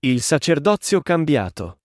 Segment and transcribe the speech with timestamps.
[0.00, 1.80] Il sacerdozio cambiato.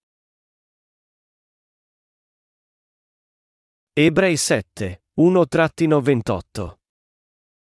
[3.91, 6.73] Ebrei 7, 1-28.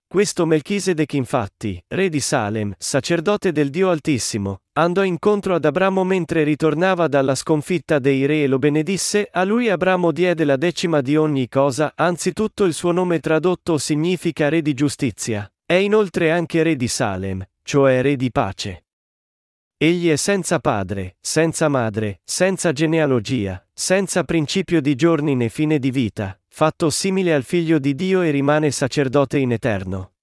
[0.06, 6.42] Questo Melchisedec infatti, re di Salem, sacerdote del Dio Altissimo, andò incontro ad Abramo mentre
[6.42, 11.16] ritornava dalla sconfitta dei re e lo benedisse, a lui Abramo diede la decima di
[11.16, 16.76] ogni cosa, anzitutto il suo nome tradotto significa re di giustizia, è inoltre anche re
[16.76, 18.84] di Salem, cioè re di pace.
[19.82, 25.90] Egli è senza padre, senza madre, senza genealogia, senza principio di giorni né fine di
[25.90, 30.16] vita, fatto simile al figlio di Dio e rimane sacerdote in eterno.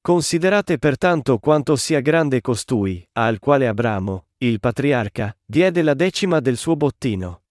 [0.00, 6.56] Considerate pertanto quanto sia grande costui, al quale Abramo, il patriarca, diede la decima del
[6.56, 7.42] suo bottino.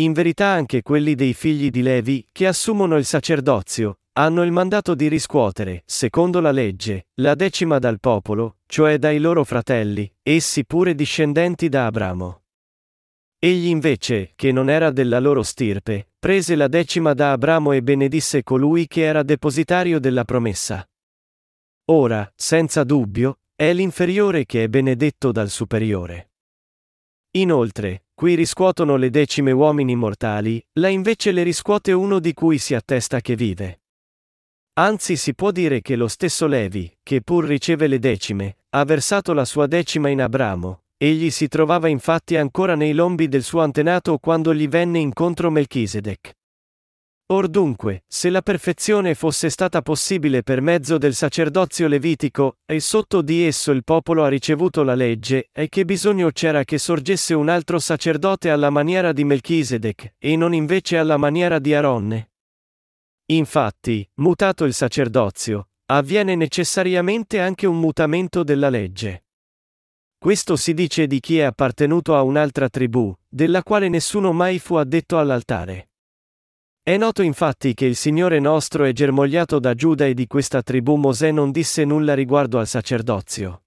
[0.00, 4.94] In verità anche quelli dei figli di Levi, che assumono il sacerdozio, hanno il mandato
[4.94, 10.94] di riscuotere, secondo la legge, la decima dal popolo, cioè dai loro fratelli, essi pure
[10.94, 12.42] discendenti da Abramo.
[13.38, 18.42] Egli invece, che non era della loro stirpe, prese la decima da Abramo e benedisse
[18.42, 20.88] colui che era depositario della promessa.
[21.90, 26.30] Ora, senza dubbio, è l'inferiore che è benedetto dal superiore.
[27.32, 32.74] Inoltre, qui riscuotono le decime uomini mortali, là invece le riscuote uno di cui si
[32.74, 33.80] attesta che vive.
[34.78, 39.32] Anzi si può dire che lo stesso Levi, che pur riceve le decime, ha versato
[39.32, 44.18] la sua decima in Abramo, egli si trovava infatti ancora nei lombi del suo antenato
[44.18, 46.34] quando gli venne incontro Melchisedec.
[47.28, 53.22] Or dunque, se la perfezione fosse stata possibile per mezzo del sacerdozio levitico, e sotto
[53.22, 57.48] di esso il popolo ha ricevuto la legge, e che bisogno c'era che sorgesse un
[57.48, 62.28] altro sacerdote alla maniera di Melchisedec, e non invece alla maniera di Aronne?
[63.28, 69.24] Infatti, mutato il sacerdozio, avviene necessariamente anche un mutamento della legge.
[70.16, 74.76] Questo si dice di chi è appartenuto a un'altra tribù, della quale nessuno mai fu
[74.76, 75.90] addetto all'altare.
[76.82, 80.94] È noto infatti che il Signore nostro è germogliato da Giuda e di questa tribù
[80.94, 83.65] Mosè non disse nulla riguardo al sacerdozio.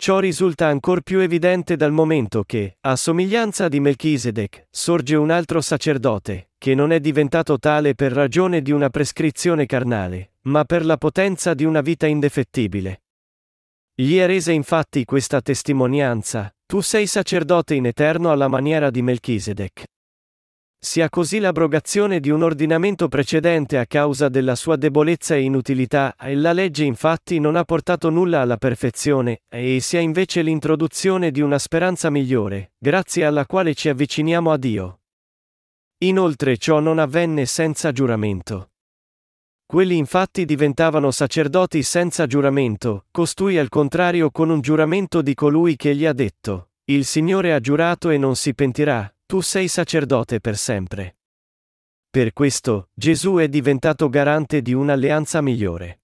[0.00, 5.60] Ciò risulta ancor più evidente dal momento che, a somiglianza di Melchisedec, sorge un altro
[5.60, 10.96] sacerdote, che non è diventato tale per ragione di una prescrizione carnale, ma per la
[10.98, 13.02] potenza di una vita indefettibile.
[13.92, 19.82] Gli è resa infatti questa testimonianza, tu sei sacerdote in eterno alla maniera di Melchisedec.
[20.80, 26.36] Sia così l'abrogazione di un ordinamento precedente a causa della sua debolezza e inutilità, e
[26.36, 31.58] la legge infatti non ha portato nulla alla perfezione, e sia invece l'introduzione di una
[31.58, 35.00] speranza migliore, grazie alla quale ci avviciniamo a Dio.
[36.04, 38.70] Inoltre ciò non avvenne senza giuramento.
[39.66, 45.96] Quelli infatti diventavano sacerdoti senza giuramento, costui al contrario con un giuramento di colui che
[45.96, 50.56] gli ha detto, Il Signore ha giurato e non si pentirà, tu sei sacerdote per
[50.56, 51.18] sempre.
[52.08, 56.00] Per questo, Gesù è diventato garante di un'alleanza migliore.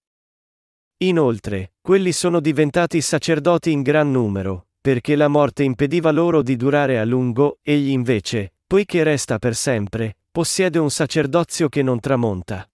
[0.97, 6.99] Inoltre, quelli sono diventati sacerdoti in gran numero, perché la morte impediva loro di durare
[6.99, 12.69] a lungo, egli invece, poiché resta per sempre, possiede un sacerdozio che non tramonta.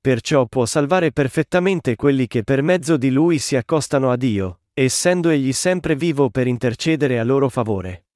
[0.00, 5.28] Perciò può salvare perfettamente quelli che per mezzo di lui si accostano a Dio, essendo
[5.28, 8.06] egli sempre vivo per intercedere a loro favore.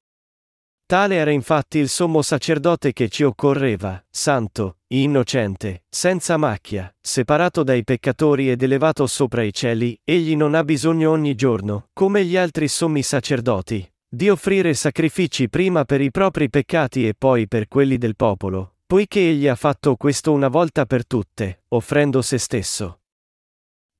[0.87, 7.83] Tale era infatti il sommo sacerdote che ci occorreva, santo, innocente, senza macchia, separato dai
[7.83, 12.69] peccatori ed elevato sopra i cieli, egli non ha bisogno ogni giorno, come gli altri
[12.69, 18.15] sommi sacerdoti, di offrire sacrifici prima per i propri peccati e poi per quelli del
[18.15, 22.99] popolo, poiché egli ha fatto questo una volta per tutte, offrendo se stesso.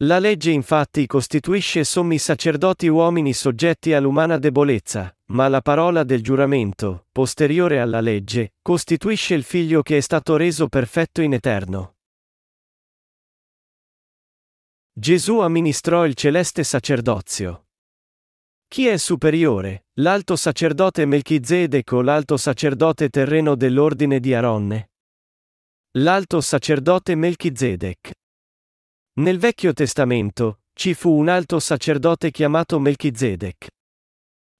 [0.01, 7.07] La legge infatti costituisce sommi sacerdoti uomini soggetti all'umana debolezza, ma la parola del giuramento,
[7.11, 11.95] posteriore alla legge, costituisce il figlio che è stato reso perfetto in eterno.
[14.93, 17.65] Gesù amministrò il celeste sacerdozio.
[18.67, 24.91] Chi è superiore, l'alto sacerdote Melchizedek o l'alto sacerdote terreno dell'ordine di Aronne?
[25.93, 28.11] L'alto sacerdote Melchizedek.
[29.17, 33.67] Nel Vecchio Testamento, ci fu un alto sacerdote chiamato Melchizedek.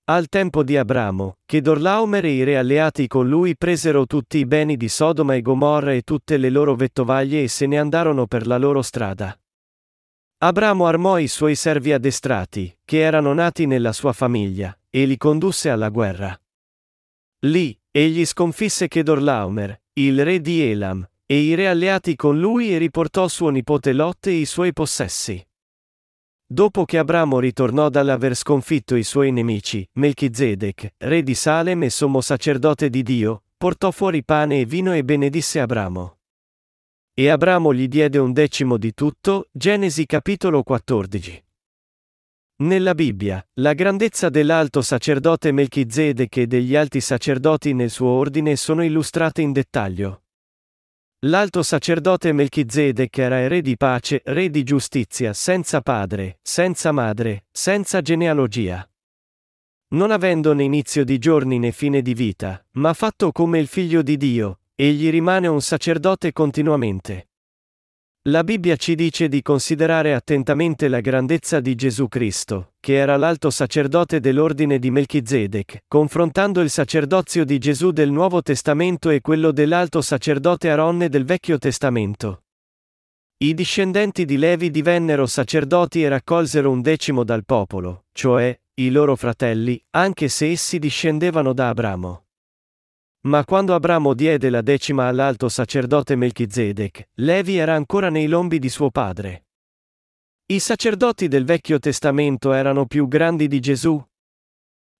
[0.05, 4.47] Al tempo di Abramo, che Dorlaomer e i re alleati con lui presero tutti i
[4.47, 8.47] beni di Sodoma e Gomorra e tutte le loro vettovaglie e se ne andarono per
[8.47, 9.39] la loro strada.
[10.39, 15.69] Abramo armò i suoi servi addestrati, che erano nati nella sua famiglia, e li condusse
[15.69, 16.35] alla guerra.
[17.41, 22.77] Lì, egli sconfisse Kedorlaomer, il re di Elam, e i re alleati con lui e
[22.77, 25.45] riportò suo nipote Lot e i suoi possessi.
[26.49, 32.21] dopo che Abramo ritornò dall'aver sconfitto i suoi nemici, Melchizedek, re di Salem e sommo
[32.21, 36.19] sacerdote di Dio, portò fuori pane e vino e benedisse Abramo.
[37.13, 41.43] E Abramo gli diede un decimo di tutto, Genesi capitolo 14.
[42.59, 48.81] Nella Bibbia, la grandezza dell'alto sacerdote Melchizedek e degli alti sacerdoti nel suo ordine sono
[48.83, 50.21] illustrate in dettaglio.
[51.21, 58.01] L'alto sacerdote Melchizedek era re di pace, re di giustizia, senza padre, senza madre, senza
[58.01, 58.87] genealogia.
[59.95, 64.03] Non avendo né inizio di giorni né fine di vita, ma fatto come il figlio
[64.03, 67.26] di Dio, egli rimane un sacerdote continuamente.
[68.27, 73.49] La Bibbia ci dice di considerare attentamente la grandezza di Gesù Cristo, che era l'alto
[73.49, 80.01] sacerdote dell'ordine di Melchizedek, confrontando il sacerdozio di Gesù del Nuovo Testamento e quello dell'alto
[80.01, 82.41] sacerdote Aronne del Vecchio Testamento.
[83.37, 89.15] I discendenti di Levi divennero sacerdoti e raccolsero un decimo dal popolo, cioè, i loro
[89.15, 92.26] fratelli, anche se essi discendevano da Abramo.
[93.27, 98.69] Ma quando Abramo diede la decima all'alto sacerdote Melchizedek, Levi era ancora nei lombi di
[98.69, 99.47] suo padre.
[100.45, 104.01] I sacerdoti del Vecchio Testamento erano più grandi di Gesù?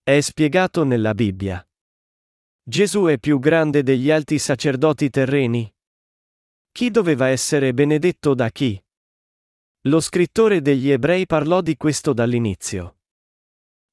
[0.04, 1.66] È spiegato nella Bibbia.
[2.62, 5.74] Gesù è più grande degli alti sacerdoti terreni?
[6.74, 8.78] Chi doveva essere benedetto da chi?
[9.84, 12.98] Lo scrittore degli ebrei parlò di questo dall'inizio.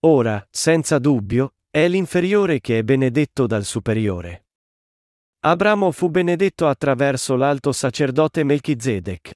[0.00, 4.44] Ora, senza dubbio, è l'inferiore che è benedetto dal superiore.
[5.40, 9.32] Abramo fu benedetto attraverso l'alto sacerdote Melchizedek.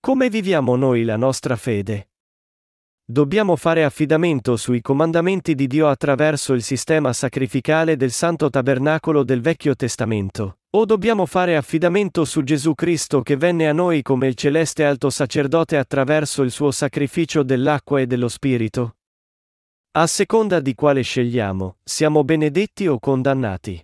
[0.00, 2.08] Come viviamo noi la nostra fede?
[3.04, 9.40] Dobbiamo fare affidamento sui comandamenti di Dio attraverso il sistema sacrificale del Santo Tabernacolo del
[9.40, 14.34] Vecchio Testamento, o dobbiamo fare affidamento su Gesù Cristo che venne a noi come il
[14.34, 18.95] celeste alto sacerdote attraverso il suo sacrificio dell'acqua e dello Spirito?
[19.98, 23.82] A seconda di quale scegliamo, siamo benedetti o condannati.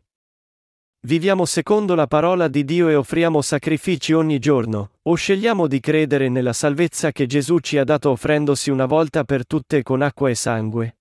[1.07, 6.29] Viviamo secondo la parola di Dio e offriamo sacrifici ogni giorno, o scegliamo di credere
[6.29, 10.35] nella salvezza che Gesù ci ha dato offrendosi una volta per tutte con acqua e
[10.35, 10.99] sangue?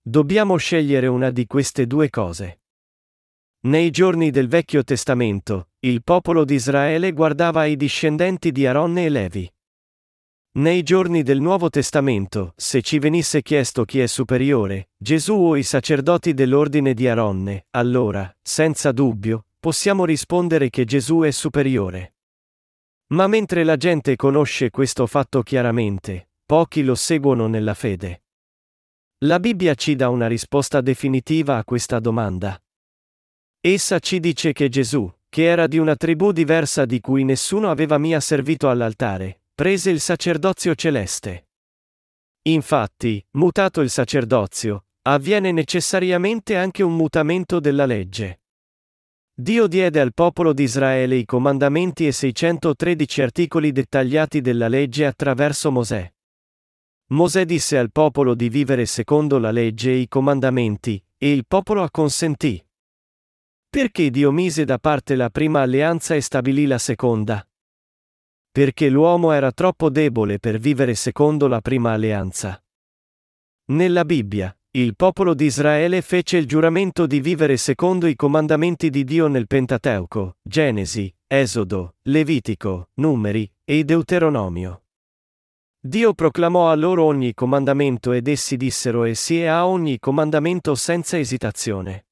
[0.00, 2.60] Dobbiamo scegliere una di queste due cose.
[3.62, 9.08] Nei giorni del Vecchio Testamento, il popolo di Israele guardava ai discendenti di Aronne e
[9.08, 9.52] Levi.
[10.54, 15.62] Nei giorni del Nuovo Testamento, se ci venisse chiesto chi è superiore, Gesù o i
[15.62, 22.16] sacerdoti dell'ordine di Aronne, allora, senza dubbio, possiamo rispondere che Gesù è superiore.
[23.14, 28.24] Ma mentre la gente conosce questo fatto chiaramente, pochi lo seguono nella fede.
[29.20, 32.62] La Bibbia ci dà una risposta definitiva a questa domanda.
[33.58, 37.96] Essa ci dice che Gesù, che era di una tribù diversa di cui nessuno aveva
[37.96, 41.50] mia servito all'altare, prese il sacerdozio celeste.
[42.48, 48.40] Infatti, mutato il sacerdozio, avviene necessariamente anche un mutamento della legge.
[49.32, 55.70] Dio diede al popolo di Israele i comandamenti e 613 articoli dettagliati della legge attraverso
[55.70, 56.12] Mosè.
[57.10, 61.84] Mosè disse al popolo di vivere secondo la legge e i comandamenti, e il popolo
[61.84, 62.60] acconsentì.
[63.70, 67.46] Perché Dio mise da parte la prima alleanza e stabilì la seconda?
[68.52, 72.62] Perché l'uomo era troppo debole per vivere secondo la prima alleanza.
[73.72, 79.04] Nella Bibbia, il popolo di Israele fece il giuramento di vivere secondo i comandamenti di
[79.04, 84.84] Dio nel Pentateuco, Genesi, Esodo, Levitico, Numeri e Deuteronomio.
[85.80, 91.18] Dio proclamò a loro ogni comandamento ed essi dissero e sì a ogni comandamento senza
[91.18, 92.06] esitazione.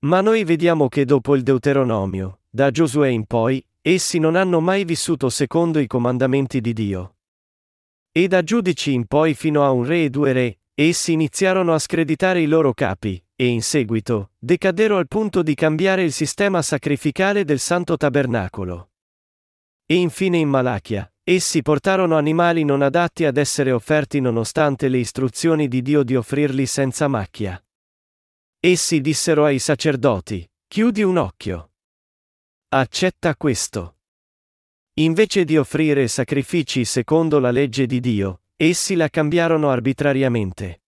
[0.00, 4.84] Ma noi vediamo che dopo il Deuteronomio, da Giosuè in poi, Essi non hanno mai
[4.84, 7.16] vissuto secondo i comandamenti di Dio.
[8.12, 11.80] E da giudici in poi fino a un re e due re, essi iniziarono a
[11.80, 17.44] screditare i loro capi, e in seguito, decadero al punto di cambiare il sistema sacrificale
[17.44, 18.90] del Santo Tabernacolo.
[19.84, 25.66] E infine in Malachia, essi portarono animali non adatti ad essere offerti nonostante le istruzioni
[25.66, 27.60] di Dio di offrirli senza macchia.
[28.60, 31.71] Essi dissero ai sacerdoti, chiudi un occhio.
[32.74, 33.98] Accetta questo.
[34.94, 40.80] Invece di offrire sacrifici secondo la legge di Dio, essi la cambiarono arbitrariamente.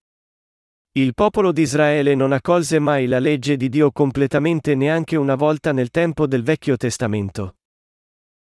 [0.92, 5.72] Il popolo di Israele non accolse mai la legge di Dio completamente neanche una volta
[5.72, 7.56] nel tempo del Vecchio Testamento.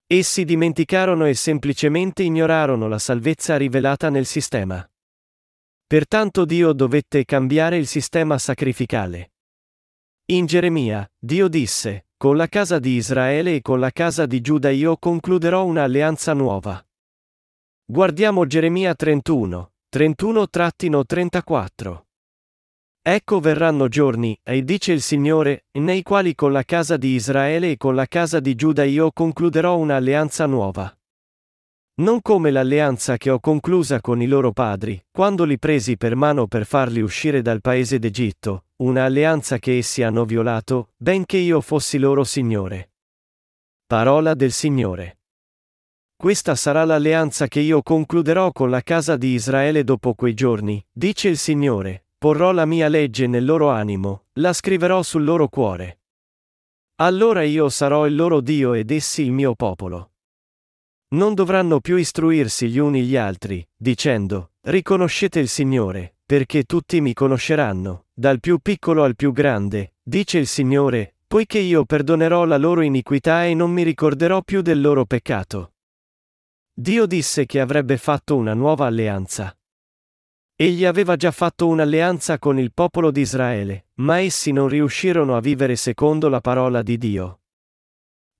[0.05, 4.87] Essi dimenticarono e semplicemente ignorarono la salvezza rivelata nel sistema.
[5.87, 9.31] Pertanto Dio dovette cambiare il sistema sacrificale.
[10.31, 14.69] In Geremia, Dio disse, con la casa di Israele e con la casa di Giuda
[14.69, 16.81] io concluderò un'alleanza nuova.
[17.83, 22.01] Guardiamo Geremia 31, 31-34.
[23.01, 27.75] Ecco verranno giorni, e dice il Signore, nei quali con la casa di Israele e
[27.75, 30.95] con la casa di Giuda io concluderò un'alleanza nuova.
[31.95, 36.47] Non come l'alleanza che ho conclusa con i loro padri, quando li presi per mano
[36.47, 41.97] per farli uscire dal paese d'Egitto, una alleanza che essi hanno violato, benché io fossi
[41.97, 42.91] loro Signore.
[43.85, 45.19] Parola del Signore.
[46.15, 51.27] Questa sarà l'alleanza che io concluderò con la casa di Israele dopo quei giorni, dice
[51.27, 56.01] il Signore, Porrò la mia legge nel loro animo, la scriverò sul loro cuore.
[56.97, 60.10] Allora io sarò il loro Dio ed essi il mio popolo.
[61.13, 67.13] Non dovranno più istruirsi gli uni gli altri, dicendo, riconoscete il Signore, perché tutti mi
[67.13, 72.79] conosceranno, dal più piccolo al più grande, dice il Signore, poiché io perdonerò la loro
[72.79, 75.73] iniquità e non mi ricorderò più del loro peccato.
[76.73, 79.53] Dio disse che avrebbe fatto una nuova alleanza.
[80.55, 85.41] Egli aveva già fatto un'alleanza con il popolo di Israele, ma essi non riuscirono a
[85.41, 87.40] vivere secondo la parola di Dio.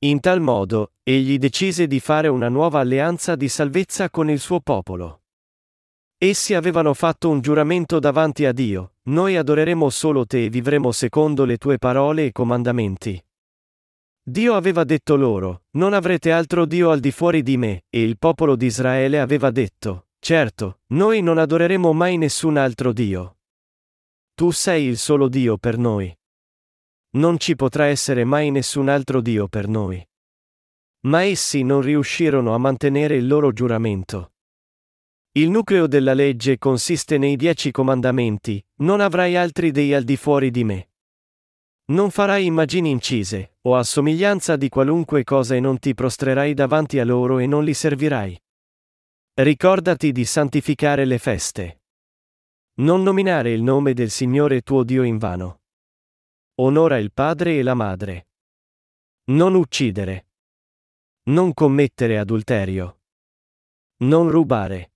[0.03, 4.60] In tal modo, egli decise di fare una nuova alleanza di salvezza con il suo
[4.60, 5.22] popolo.
[6.17, 11.46] Essi avevano fatto un giuramento davanti a Dio, noi adoreremo solo te e vivremo secondo
[11.46, 13.24] le tue parole e comandamenti.
[14.24, 18.17] Dio aveva detto loro, non avrete altro Dio al di fuori di me, e il
[18.17, 23.38] popolo di Israele aveva detto, Certo, noi non adoreremo mai nessun altro Dio.
[24.34, 26.15] Tu sei il solo Dio per noi.
[27.13, 30.06] Non ci potrà essere mai nessun altro Dio per noi.
[31.01, 34.34] Ma essi non riuscirono a mantenere il loro giuramento.
[35.34, 40.51] Il nucleo della legge consiste nei dieci comandamenti, non avrai altri dei al di fuori
[40.51, 40.89] di me.
[41.91, 47.00] Non farai immagini incise, o a somiglianza di qualunque cosa e non ti prostrerai davanti
[47.00, 48.41] a loro e non li servirai.
[49.34, 51.82] Ricordati di santificare le feste.
[52.75, 55.61] Non nominare il nome del Signore tuo Dio in vano.
[56.63, 58.27] Onora il padre e la madre.
[59.32, 60.27] Non uccidere.
[61.24, 63.00] Non commettere adulterio.
[64.03, 64.91] Non rubare.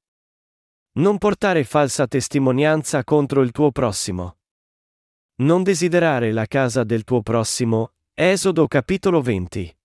[1.00, 4.38] Non portare falsa testimonianza contro il tuo prossimo.
[5.38, 7.94] Non desiderare la casa del tuo prossimo.
[8.14, 9.76] Esodo capitolo 20.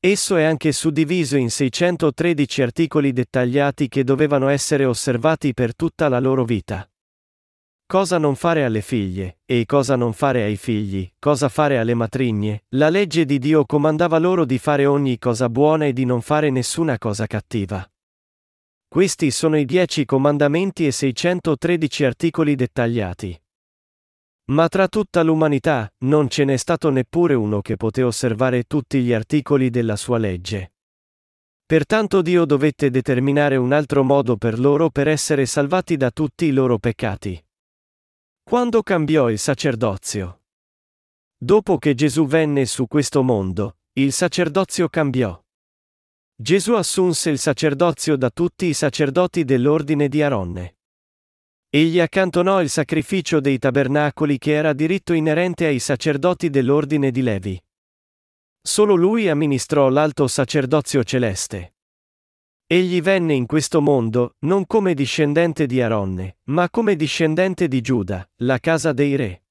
[0.00, 6.18] Esso è anche suddiviso in 613 articoli dettagliati che dovevano essere osservati per tutta la
[6.18, 6.89] loro vita.
[7.90, 12.62] Cosa non fare alle figlie, e cosa non fare ai figli, cosa fare alle matrigne,
[12.76, 16.50] la legge di Dio comandava loro di fare ogni cosa buona e di non fare
[16.50, 17.84] nessuna cosa cattiva.
[18.86, 23.42] Questi sono i dieci comandamenti e 613 articoli dettagliati.
[24.52, 29.12] Ma tra tutta l'umanità, non ce n'è stato neppure uno che poté osservare tutti gli
[29.12, 30.74] articoli della sua legge.
[31.66, 36.52] Pertanto Dio dovette determinare un altro modo per loro per essere salvati da tutti i
[36.52, 37.44] loro peccati.
[38.50, 40.40] Quando cambiò il sacerdozio?
[41.38, 45.40] Dopo che Gesù venne su questo mondo, il sacerdozio cambiò.
[46.34, 50.78] Gesù assunse il sacerdozio da tutti i sacerdoti dell'ordine di Aronne.
[51.68, 57.64] Egli accantonò il sacrificio dei tabernacoli che era diritto inerente ai sacerdoti dell'ordine di Levi.
[58.60, 61.74] Solo lui amministrò l'alto sacerdozio celeste.
[62.72, 68.24] Egli venne in questo mondo, non come discendente di Aronne, ma come discendente di Giuda,
[68.42, 69.42] la casa dei re.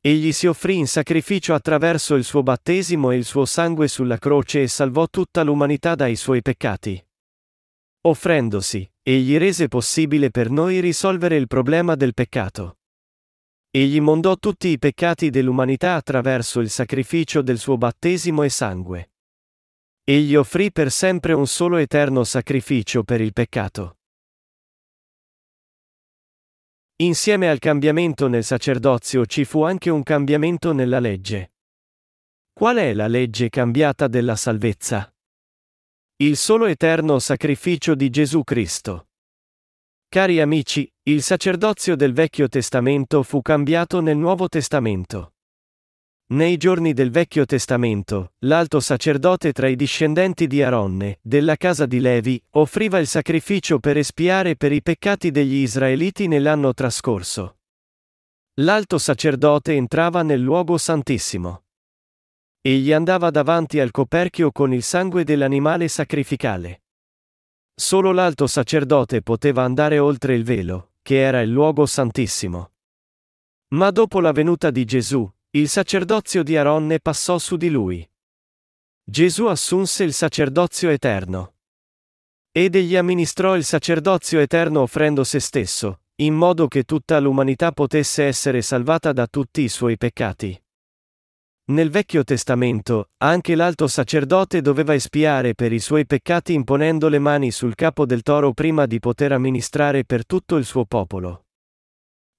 [0.00, 4.62] Egli si offrì in sacrificio attraverso il suo battesimo e il suo sangue sulla croce
[4.62, 7.06] e salvò tutta l'umanità dai suoi peccati.
[8.04, 12.78] Offrendosi, egli rese possibile per noi risolvere il problema del peccato.
[13.70, 19.11] Egli mondò tutti i peccati dell'umanità attraverso il sacrificio del suo battesimo e sangue.
[20.04, 23.98] Egli offrì per sempre un solo eterno sacrificio per il peccato.
[26.96, 31.52] Insieme al cambiamento nel sacerdozio ci fu anche un cambiamento nella legge.
[32.52, 35.14] Qual è la legge cambiata della salvezza?
[36.16, 39.08] Il solo eterno sacrificio di Gesù Cristo.
[40.08, 45.31] Cari amici, il sacerdozio del Vecchio Testamento fu cambiato nel Nuovo Testamento.
[46.32, 52.00] Nei giorni del Vecchio Testamento, l'alto sacerdote tra i discendenti di Aronne, della casa di
[52.00, 57.58] Levi, offriva il sacrificio per espiare per i peccati degli Israeliti nell'anno trascorso.
[58.56, 61.64] L'alto sacerdote entrava nel luogo santissimo.
[62.62, 66.82] Egli andava davanti al coperchio con il sangue dell'animale sacrificale.
[67.74, 72.70] Solo l'alto sacerdote poteva andare oltre il velo, che era il luogo santissimo.
[73.74, 78.08] Ma dopo la venuta di Gesù, il sacerdozio di Aronne passò su di lui.
[79.04, 81.56] Gesù assunse il sacerdozio eterno.
[82.50, 88.24] Ed egli amministrò il sacerdozio eterno offrendo se stesso, in modo che tutta l'umanità potesse
[88.24, 90.58] essere salvata da tutti i suoi peccati.
[91.64, 97.50] Nel Vecchio Testamento, anche l'alto sacerdote doveva espiare per i suoi peccati imponendo le mani
[97.50, 101.41] sul capo del toro prima di poter amministrare per tutto il suo popolo.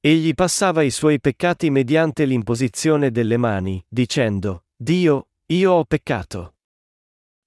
[0.05, 6.55] Egli passava i suoi peccati mediante l'imposizione delle mani, dicendo, Dio, io ho peccato.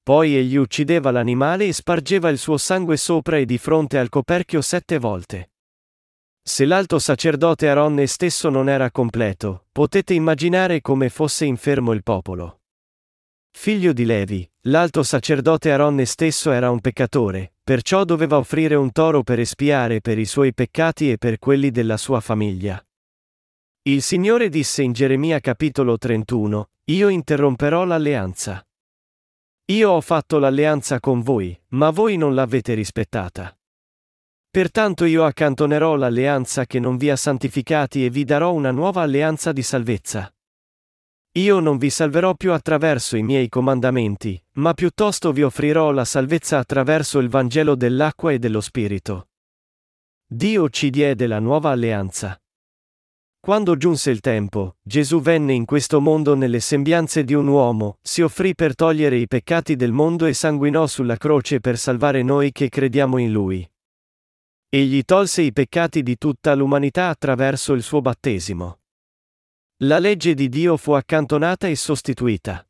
[0.03, 4.63] Poi egli uccideva l'animale e spargeva il suo sangue sopra e di fronte al coperchio
[4.63, 5.51] sette volte.
[6.43, 12.61] Se l'alto sacerdote Aronne stesso non era completo, potete immaginare come fosse infermo il popolo.
[13.59, 19.25] Figlio di Levi, l'alto sacerdote Aronne stesso era un peccatore, perciò doveva offrire un toro
[19.25, 22.81] per espiare per i suoi peccati e per quelli della sua famiglia.
[23.83, 28.65] Il Signore disse in Geremia capitolo 31, Io interromperò l'alleanza.
[29.73, 33.59] Io ho fatto l'alleanza con voi, ma voi non l'avete rispettata.
[34.49, 39.51] Pertanto io accantonerò l'alleanza che non vi ha santificati e vi darò una nuova alleanza
[39.51, 40.31] di salvezza.
[41.37, 46.57] Io non vi salverò più attraverso i miei comandamenti, ma piuttosto vi offrirò la salvezza
[46.57, 49.29] attraverso il Vangelo dell'acqua e dello Spirito.
[50.27, 52.41] Dio ci diede la nuova alleanza.
[53.39, 58.23] Quando giunse il tempo, Gesù venne in questo mondo nelle sembianze di un uomo, si
[58.23, 62.71] offrì per togliere i peccati del mondo e sanguinò sulla croce per salvare noi che
[62.71, 63.71] crediamo in lui.
[64.71, 68.79] Egli tolse i peccati di tutta l'umanità attraverso il suo battesimo.
[69.81, 72.67] La legge di Dio fu accantonata e sostituita.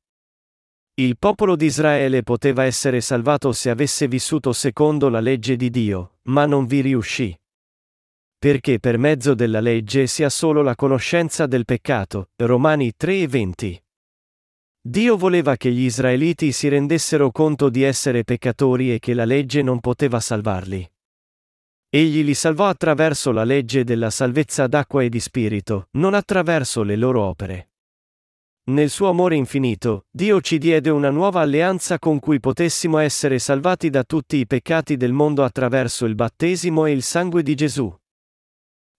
[0.94, 6.16] Il popolo di Israele poteva essere salvato se avesse vissuto secondo la legge di Dio,
[6.22, 7.32] ma non vi riuscì.
[8.36, 12.30] Perché per mezzo della legge si ha solo la conoscenza del peccato.
[12.34, 13.84] Romani 3 e 20.
[14.80, 19.62] Dio voleva che gli israeliti si rendessero conto di essere peccatori e che la legge
[19.62, 20.90] non poteva salvarli.
[21.96, 26.94] Egli li salvò attraverso la legge della salvezza d'acqua e di spirito, non attraverso le
[26.94, 27.70] loro opere.
[28.64, 33.88] Nel suo amore infinito, Dio ci diede una nuova alleanza con cui potessimo essere salvati
[33.88, 37.90] da tutti i peccati del mondo attraverso il battesimo e il sangue di Gesù.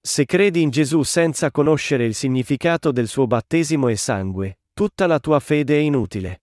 [0.01, 5.19] Se credi in Gesù senza conoscere il significato del suo battesimo e sangue, tutta la
[5.19, 6.41] tua fede è inutile.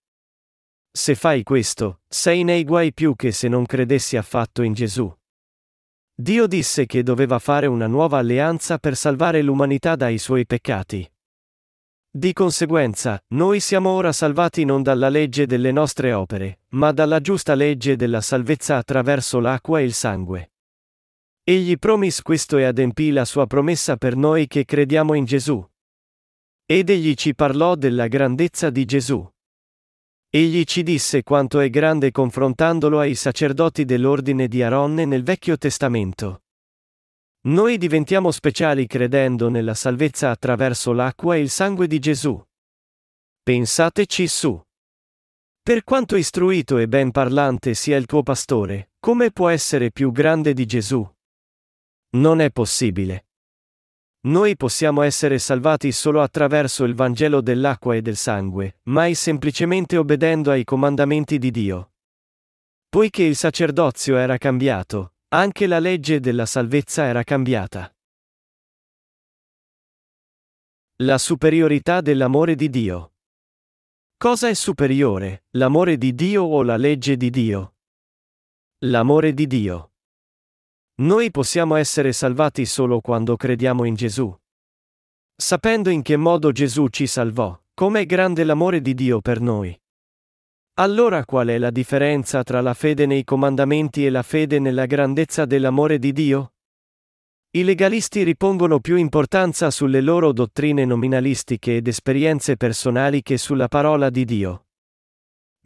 [0.89, 5.13] Se fai questo, sei nei guai più che se non credessi affatto in Gesù.
[6.17, 11.05] Dio disse che doveva fare una nuova alleanza per salvare l'umanità dai suoi peccati.
[12.09, 17.53] Di conseguenza, noi siamo ora salvati non dalla legge delle nostre opere, ma dalla giusta
[17.53, 20.53] legge della salvezza attraverso l'acqua e il sangue.
[21.43, 25.69] Egli promise questo e adempì la sua promessa per noi che crediamo in Gesù.
[26.65, 29.34] Ed egli ci parlò della grandezza di Gesù.
[30.35, 36.41] Egli ci disse quanto è grande confrontandolo ai sacerdoti dell'ordine di Aronne nel Vecchio Testamento.
[37.43, 42.37] Noi diventiamo speciali credendo nella salvezza attraverso l'acqua e il sangue di Gesù.
[43.43, 44.61] Pensateci su.
[45.63, 50.53] Per quanto istruito e ben parlante sia il tuo pastore, come può essere più grande
[50.53, 51.09] di Gesù?
[52.17, 53.24] Non è possibile.
[54.25, 60.49] Noi possiamo essere salvati solo attraverso il Vangelo dell'acqua e del sangue, mai semplicemente obbedendo
[60.49, 61.91] ai comandamenti di Dio.
[62.89, 67.95] Poiché il sacerdozio era cambiato, anche la legge della salvezza era cambiata.
[71.03, 73.13] La superiorità dell'amore di Dio.
[74.17, 77.75] Cosa è superiore, l'amore di Dio o la legge di Dio?
[78.79, 79.94] L'amore di Dio.
[80.97, 84.33] Noi possiamo essere salvati solo quando crediamo in Gesù.
[85.35, 89.77] Sapendo in che modo Gesù ci salvò, com'è grande l'amore di Dio per noi.
[90.75, 95.43] Allora qual è la differenza tra la fede nei comandamenti e la fede nella grandezza
[95.43, 96.53] dell'amore di Dio?
[97.51, 104.09] I legalisti ripongono più importanza sulle loro dottrine nominalistiche ed esperienze personali che sulla parola
[104.09, 104.64] di Dio.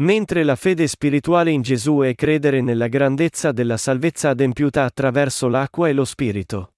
[0.01, 5.89] Mentre la fede spirituale in Gesù è credere nella grandezza della salvezza adempiuta attraverso l'acqua
[5.89, 6.75] e lo Spirito.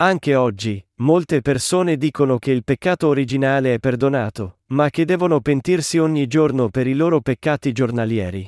[0.00, 5.96] Anche oggi, molte persone dicono che il peccato originale è perdonato, ma che devono pentirsi
[5.96, 8.46] ogni giorno per i loro peccati giornalieri.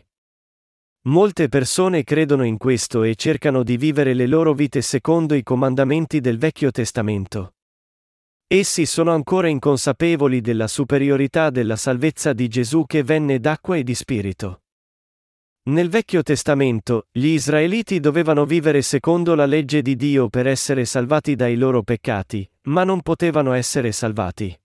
[1.05, 6.21] Molte persone credono in questo e cercano di vivere le loro vite secondo i comandamenti
[6.21, 7.55] del Vecchio Testamento.
[8.53, 13.95] Essi sono ancora inconsapevoli della superiorità della salvezza di Gesù che venne d'acqua e di
[13.95, 14.63] spirito.
[15.69, 21.37] Nel Vecchio Testamento, gli israeliti dovevano vivere secondo la legge di Dio per essere salvati
[21.37, 24.61] dai loro peccati, ma non potevano essere salvati.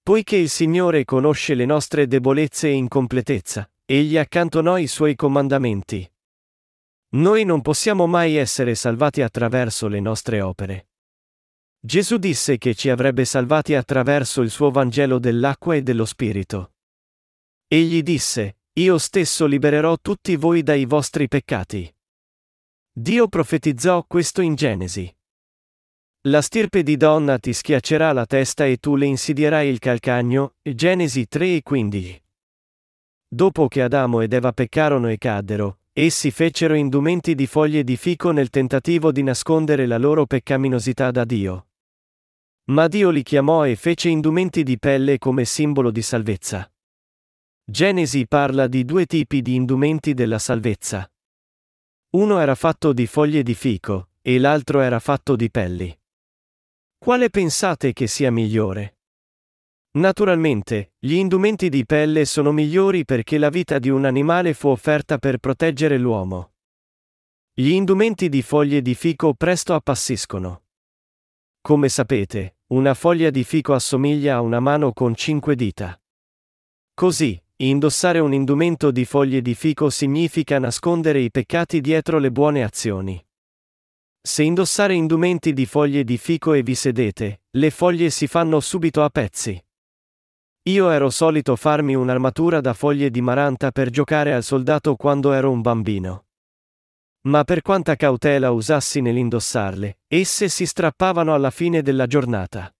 [0.00, 6.08] Poiché il Signore conosce le nostre debolezze e incompletezza, egli accantonò i suoi comandamenti.
[7.14, 10.86] Noi non possiamo mai essere salvati attraverso le nostre opere.
[11.86, 16.72] Gesù disse che ci avrebbe salvati attraverso il suo Vangelo dell'acqua e dello Spirito.
[17.68, 21.94] Egli disse, Io stesso libererò tutti voi dai vostri peccati.
[22.90, 25.14] Dio profetizzò questo in Genesi.
[26.22, 30.54] La stirpe di donna ti schiaccerà la testa e tu le insidierai il calcagno.
[30.62, 32.22] Genesi 3 e 15.
[33.28, 38.30] Dopo che Adamo ed Eva peccarono e caddero, essi fecero indumenti di foglie di fico
[38.30, 41.66] nel tentativo di nascondere la loro peccaminosità da Dio.
[42.66, 46.70] Ma Dio li chiamò e fece indumenti di pelle come simbolo di salvezza.
[47.62, 51.10] Genesi parla di due tipi di indumenti della salvezza.
[52.10, 55.98] Uno era fatto di foglie di fico, e l'altro era fatto di pelli.
[56.96, 58.98] Quale pensate che sia migliore?
[59.98, 65.18] Naturalmente, gli indumenti di pelle sono migliori perché la vita di un animale fu offerta
[65.18, 66.54] per proteggere l'uomo.
[67.52, 70.62] Gli indumenti di foglie di fico presto appassiscono.
[71.60, 76.00] Come sapete, una foglia di fico assomiglia a una mano con cinque dita.
[76.94, 82.64] Così, indossare un indumento di foglie di fico significa nascondere i peccati dietro le buone
[82.64, 83.22] azioni.
[84.18, 89.02] Se indossare indumenti di foglie di fico e vi sedete, le foglie si fanno subito
[89.02, 89.62] a pezzi.
[90.62, 95.50] Io ero solito farmi un'armatura da foglie di maranta per giocare al soldato quando ero
[95.50, 96.24] un bambino.
[97.26, 102.70] Ma per quanta cautela usassi nell'indossarle, esse si strappavano alla fine della giornata.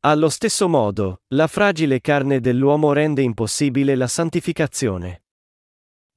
[0.00, 5.22] Allo stesso modo, la fragile carne dell'uomo rende impossibile la santificazione.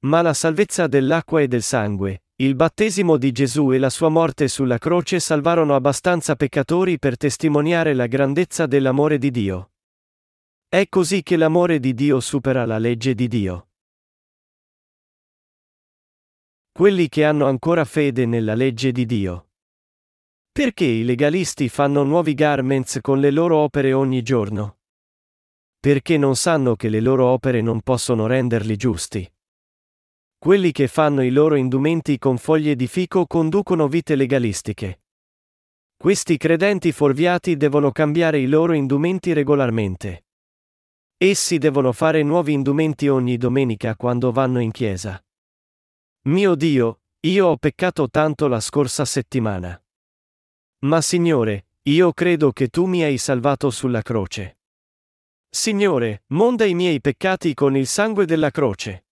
[0.00, 4.46] Ma la salvezza dell'acqua e del sangue, il battesimo di Gesù e la sua morte
[4.46, 9.70] sulla croce salvarono abbastanza peccatori per testimoniare la grandezza dell'amore di Dio.
[10.68, 13.67] È così che l'amore di Dio supera la legge di Dio.
[16.78, 19.48] Quelli che hanno ancora fede nella legge di Dio.
[20.52, 24.78] Perché i legalisti fanno nuovi garments con le loro opere ogni giorno?
[25.80, 29.28] Perché non sanno che le loro opere non possono renderli giusti.
[30.38, 35.00] Quelli che fanno i loro indumenti con foglie di fico conducono vite legalistiche.
[35.96, 40.26] Questi credenti forviati devono cambiare i loro indumenti regolarmente.
[41.16, 45.20] Essi devono fare nuovi indumenti ogni domenica quando vanno in chiesa.
[46.28, 49.82] Mio Dio, io ho peccato tanto la scorsa settimana.
[50.80, 54.58] Ma Signore, io credo che tu mi hai salvato sulla croce.
[55.48, 59.06] Signore, monda i miei peccati con il sangue della croce.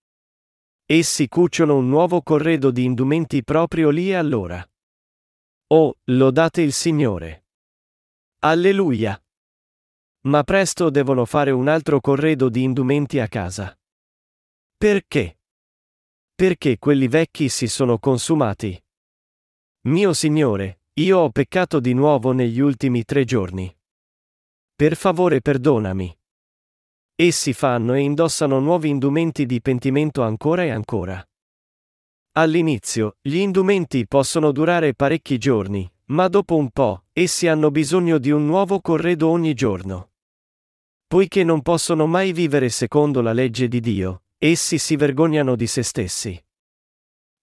[0.85, 4.62] Essi cuciono un nuovo corredo di indumenti proprio lì e allora.
[5.68, 7.46] Oh, lodate il Signore.
[8.40, 9.18] Alleluia.
[10.26, 13.74] Ma presto devono fare un altro corredo di indumenti a casa.
[14.76, 15.36] Perché?
[16.37, 18.79] Perché quelli vecchi si sono consumati.
[19.87, 23.75] Mio Signore, io ho peccato di nuovo negli ultimi tre giorni.
[24.75, 26.14] Per favore perdonami.
[27.14, 31.27] Essi fanno e indossano nuovi indumenti di pentimento ancora e ancora.
[32.33, 38.31] All'inizio, gli indumenti possono durare parecchi giorni, ma dopo un po', essi hanno bisogno di
[38.31, 40.11] un nuovo corredo ogni giorno.
[41.07, 45.83] Poiché non possono mai vivere secondo la legge di Dio, essi si vergognano di se
[45.83, 46.44] stessi.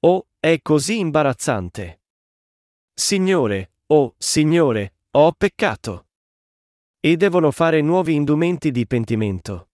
[0.05, 2.01] Oh, è così imbarazzante.
[2.93, 6.07] Signore, oh, Signore, ho peccato.
[6.99, 9.69] E devono fare nuovi indumenti di pentimento.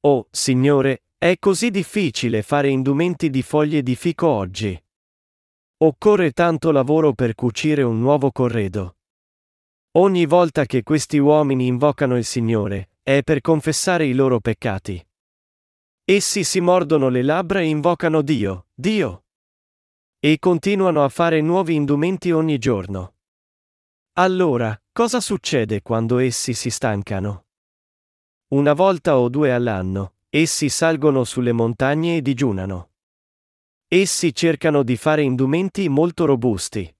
[0.00, 4.80] Oh, Signore, è così difficile fare indumenti di foglie di fico oggi.
[5.82, 8.96] Occorre tanto lavoro per cucire un nuovo corredo.
[9.98, 15.04] Ogni volta che questi uomini invocano il Signore, è per confessare i loro peccati.
[16.10, 19.26] Essi si mordono le labbra e invocano Dio, Dio.
[20.18, 23.14] E continuano a fare nuovi indumenti ogni giorno.
[24.14, 27.44] Allora, cosa succede quando essi si stancano?
[28.48, 32.90] Una volta o due all'anno, essi salgono sulle montagne e digiunano.
[33.86, 36.92] Essi cercano di fare indumenti molto robusti.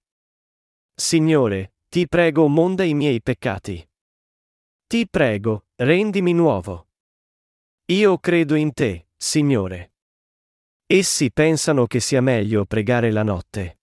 [0.95, 3.85] Signore, ti prego monda i miei peccati.
[4.87, 6.85] Ti prego, rendimi nuovo.
[7.91, 9.95] Io credo in te, Signore.
[10.85, 13.79] Essi pensano che sia meglio pregare la notte.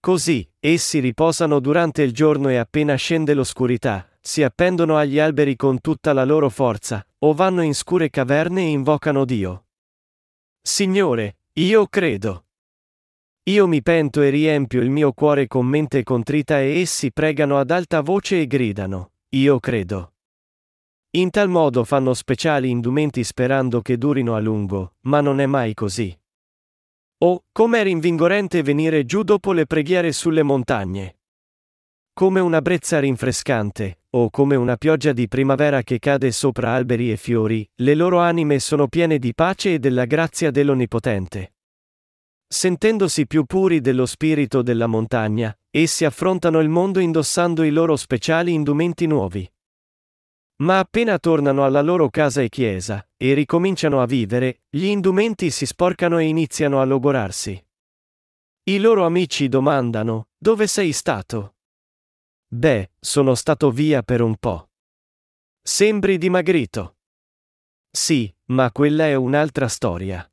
[0.00, 5.82] Così, essi riposano durante il giorno e appena scende l'oscurità, si appendono agli alberi con
[5.82, 9.66] tutta la loro forza, o vanno in scure caverne e invocano Dio.
[10.62, 12.46] Signore, io credo.
[13.50, 17.70] Io mi pento e riempio il mio cuore con mente contrita e essi pregano ad
[17.70, 20.14] alta voce e gridano, io credo.
[21.12, 25.74] In tal modo fanno speciali indumenti sperando che durino a lungo, ma non è mai
[25.74, 26.16] così.
[27.22, 31.18] Oh, com'è rinvigorente venire giù dopo le preghiere sulle montagne.
[32.12, 37.16] Come una brezza rinfrescante, o come una pioggia di primavera che cade sopra alberi e
[37.16, 41.54] fiori, le loro anime sono piene di pace e della grazia dell'Onnipotente.
[42.46, 48.52] Sentendosi più puri dello spirito della montagna, essi affrontano il mondo indossando i loro speciali
[48.52, 49.50] indumenti nuovi.
[50.60, 55.64] Ma appena tornano alla loro casa e chiesa, e ricominciano a vivere, gli indumenti si
[55.64, 57.64] sporcano e iniziano a logorarsi.
[58.64, 61.56] I loro amici domandano, dove sei stato?
[62.46, 64.68] Beh, sono stato via per un po'.
[65.62, 66.96] Sembri dimagrito.
[67.90, 70.30] Sì, ma quella è un'altra storia.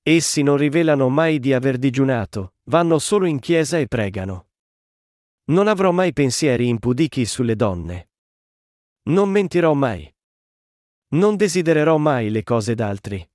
[0.00, 4.50] Essi non rivelano mai di aver digiunato, vanno solo in chiesa e pregano.
[5.46, 8.10] Non avrò mai pensieri impudichi sulle donne.
[9.06, 10.10] Non mentirò mai.
[11.08, 13.30] Non desidererò mai le cose d'altri.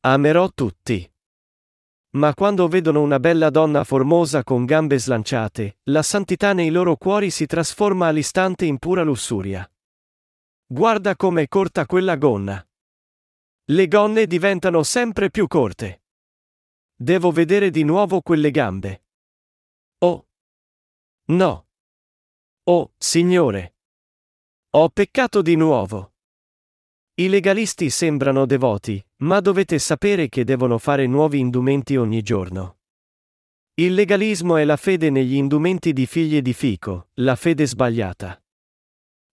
[0.00, 1.10] Amerò tutti.
[2.10, 7.30] Ma quando vedono una bella donna formosa con gambe slanciate, la santità nei loro cuori
[7.30, 9.68] si trasforma all'istante in pura lussuria.
[10.66, 12.66] Guarda com'è corta quella gonna.
[13.68, 16.02] Le gonne diventano sempre più corte.
[16.94, 19.04] Devo vedere di nuovo quelle gambe.
[19.98, 20.26] Oh.
[21.26, 21.66] No.
[22.64, 23.75] Oh, Signore.
[24.78, 26.12] Ho peccato di nuovo.
[27.14, 32.80] I legalisti sembrano devoti, ma dovete sapere che devono fare nuovi indumenti ogni giorno.
[33.76, 38.38] Il legalismo è la fede negli indumenti di figlie di fico, la fede sbagliata.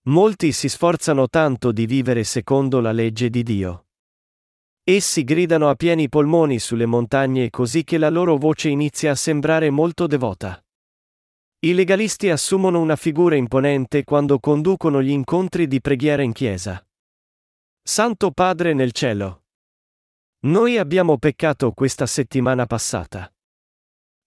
[0.03, 3.87] Molti si sforzano tanto di vivere secondo la legge di Dio.
[4.81, 9.69] Essi gridano a pieni polmoni sulle montagne così che la loro voce inizia a sembrare
[9.69, 10.62] molto devota.
[11.63, 16.85] I legalisti assumono una figura imponente quando conducono gli incontri di preghiera in chiesa.
[17.81, 19.43] Santo Padre nel cielo.
[20.39, 23.33] Noi abbiamo peccato questa settimana passata.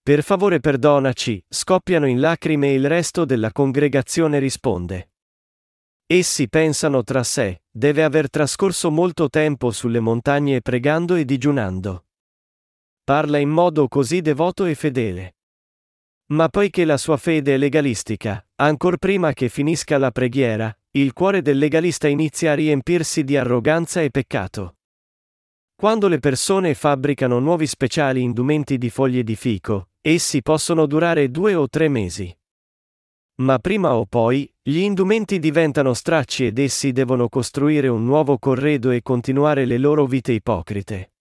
[0.01, 5.11] Per favore perdonaci, scoppiano in lacrime e il resto della congregazione risponde.
[6.07, 12.07] Essi pensano tra sé, deve aver trascorso molto tempo sulle montagne pregando e digiunando.
[13.03, 15.36] Parla in modo così devoto e fedele.
[16.29, 21.41] Ma poiché la sua fede è legalistica, ancor prima che finisca la preghiera, il cuore
[21.41, 24.75] del legalista inizia a riempirsi di arroganza e peccato.
[25.73, 31.55] Quando le persone fabbricano nuovi speciali indumenti di foglie di fico, essi possono durare due
[31.55, 32.35] o tre mesi.
[33.35, 38.89] Ma prima o poi, gli indumenti diventano stracci ed essi devono costruire un nuovo corredo
[38.89, 41.11] e continuare le loro vite ipocrite.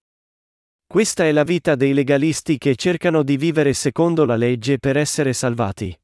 [0.87, 5.33] Questa è la vita dei legalisti che cercano di vivere secondo la legge per essere
[5.33, 5.95] salvati.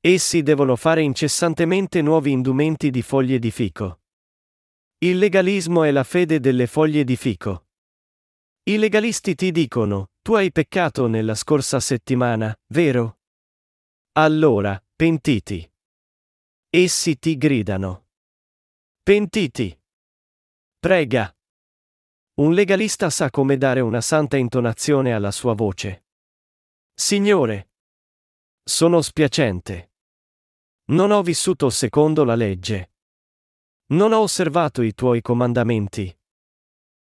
[0.00, 4.02] Essi devono fare incessantemente nuovi indumenti di foglie di fico.
[4.98, 7.66] Il legalismo è la fede delle foglie di fico.
[8.64, 13.20] I legalisti ti dicono, tu hai peccato nella scorsa settimana, vero?
[14.12, 15.68] Allora, pentiti.
[16.68, 18.08] Essi ti gridano.
[19.02, 19.76] Pentiti.
[20.78, 21.32] Prega.
[22.38, 26.04] Un legalista sa come dare una santa intonazione alla sua voce.
[26.94, 27.70] Signore.
[28.62, 29.90] Sono spiacente.
[30.90, 32.92] Non ho vissuto secondo la legge.
[33.86, 36.16] Non ho osservato i tuoi comandamenti.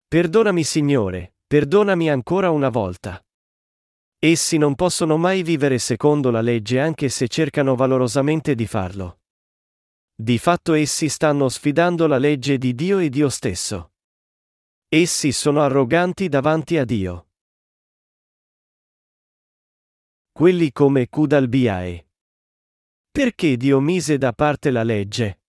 [0.08, 3.24] Perdonami Signore, perdonami ancora una volta.
[4.18, 9.20] Essi non possono mai vivere secondo la legge anche se cercano valorosamente di farlo.
[10.12, 13.89] Di fatto essi stanno sfidando la legge di Dio e Dio stesso.
[14.92, 17.28] Essi sono arroganti davanti a Dio.
[20.32, 22.08] Quelli come Kudalbiae.
[23.08, 25.42] Perché Dio mise da parte la legge?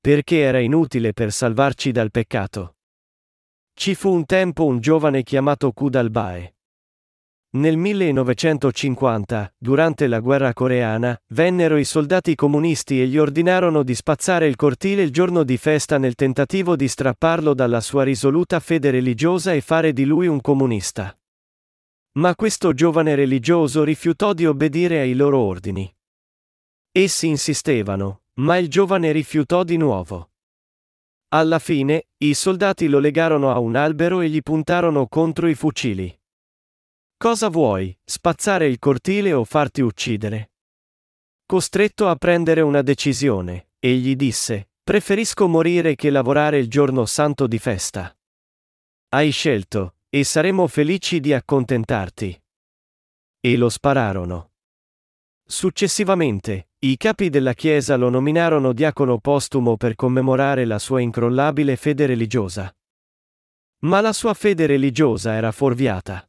[0.00, 2.78] Perché era inutile per salvarci dal peccato.
[3.72, 6.56] Ci fu un tempo un giovane chiamato Kudalbae.
[7.52, 14.46] Nel 1950, durante la guerra coreana, vennero i soldati comunisti e gli ordinarono di spazzare
[14.46, 19.52] il cortile il giorno di festa nel tentativo di strapparlo dalla sua risoluta fede religiosa
[19.52, 21.18] e fare di lui un comunista.
[22.18, 25.92] Ma questo giovane religioso rifiutò di obbedire ai loro ordini.
[26.92, 30.30] Essi insistevano, ma il giovane rifiutò di nuovo.
[31.30, 36.16] Alla fine, i soldati lo legarono a un albero e gli puntarono contro i fucili.
[37.22, 40.52] Cosa vuoi, spazzare il cortile o farti uccidere?
[41.44, 47.58] Costretto a prendere una decisione, egli disse, preferisco morire che lavorare il giorno santo di
[47.58, 48.16] festa.
[49.10, 52.42] Hai scelto, e saremo felici di accontentarti.
[53.38, 54.52] E lo spararono.
[55.44, 62.06] Successivamente, i capi della Chiesa lo nominarono diacono postumo per commemorare la sua incrollabile fede
[62.06, 62.74] religiosa.
[63.80, 66.24] Ma la sua fede religiosa era fuorviata.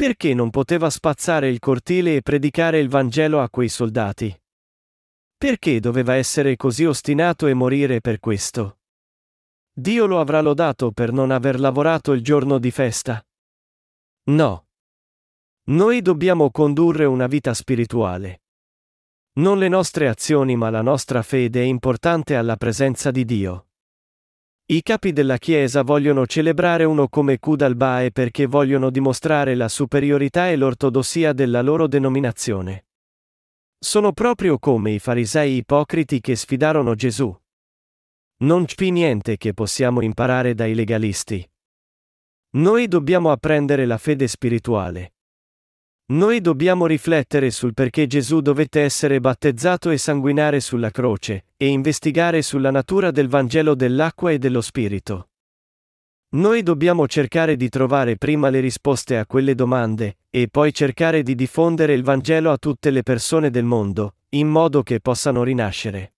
[0.00, 4.34] Perché non poteva spazzare il cortile e predicare il Vangelo a quei soldati?
[5.36, 8.78] Perché doveva essere così ostinato e morire per questo?
[9.70, 13.22] Dio lo avrà lodato per non aver lavorato il giorno di festa?
[14.30, 14.68] No.
[15.64, 18.44] Noi dobbiamo condurre una vita spirituale.
[19.32, 23.69] Non le nostre azioni ma la nostra fede è importante alla presenza di Dio.
[24.70, 30.54] I capi della Chiesa vogliono celebrare uno come Kudalbae perché vogliono dimostrare la superiorità e
[30.54, 32.86] l'ortodossia della loro denominazione.
[33.76, 37.36] Sono proprio come i farisei ipocriti che sfidarono Gesù.
[38.44, 41.44] Non c'è niente che possiamo imparare dai legalisti.
[42.50, 45.14] Noi dobbiamo apprendere la fede spirituale.
[46.12, 52.40] Noi dobbiamo riflettere sul perché Gesù dovette essere battezzato e sanguinare sulla croce, e investigare
[52.40, 55.28] sulla natura del Vangelo dell'acqua e dello Spirito.
[56.30, 61.34] Noi dobbiamo cercare di trovare prima le risposte a quelle domande, e poi cercare di
[61.34, 66.14] diffondere il Vangelo a tutte le persone del mondo, in modo che possano rinascere.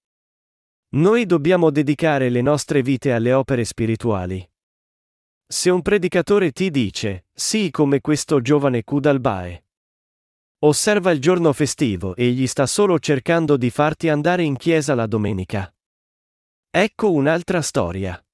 [0.91, 4.49] Noi dobbiamo dedicare le nostre vite alle opere spirituali.
[5.45, 9.65] Se un predicatore ti dice, sì come questo giovane Kudalbae,
[10.65, 15.75] Osserva il giorno festivo, egli sta solo cercando di farti andare in chiesa la domenica.
[16.71, 18.25] Ecco un'altra storia.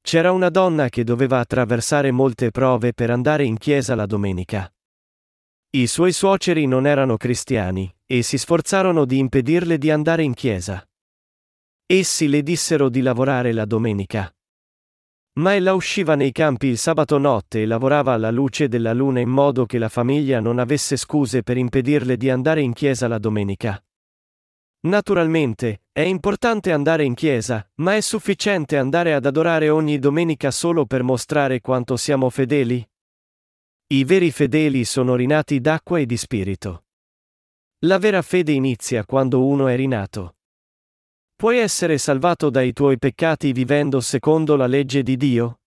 [0.00, 4.72] C'era una donna che doveva attraversare molte prove per andare in chiesa la domenica.
[5.70, 10.88] I suoi suoceri non erano cristiani, e si sforzarono di impedirle di andare in chiesa.
[11.86, 14.32] Essi le dissero di lavorare la domenica.
[15.34, 19.30] Ma ella usciva nei campi il sabato notte e lavorava alla luce della luna in
[19.30, 23.82] modo che la famiglia non avesse scuse per impedirle di andare in chiesa la domenica.
[24.80, 30.84] Naturalmente, è importante andare in chiesa, ma è sufficiente andare ad adorare ogni domenica solo
[30.84, 32.86] per mostrare quanto siamo fedeli?
[33.86, 36.84] I veri fedeli sono rinati d'acqua e di spirito.
[37.84, 40.36] La vera fede inizia quando uno è rinato.
[41.42, 45.62] Puoi essere salvato dai tuoi peccati vivendo secondo la legge di Dio?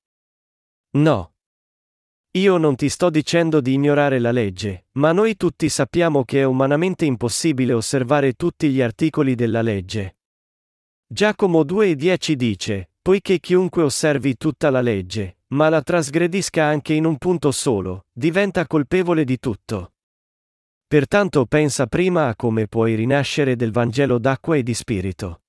[0.92, 1.34] No.
[2.38, 6.44] Io non ti sto dicendo di ignorare la legge, ma noi tutti sappiamo che è
[6.46, 10.20] umanamente impossibile osservare tutti gli articoli della legge.
[11.06, 17.18] Giacomo 2,10 dice, poiché chiunque osservi tutta la legge, ma la trasgredisca anche in un
[17.18, 19.96] punto solo, diventa colpevole di tutto.
[20.88, 25.42] Pertanto pensa prima a come puoi rinascere del Vangelo d'acqua e di spirito.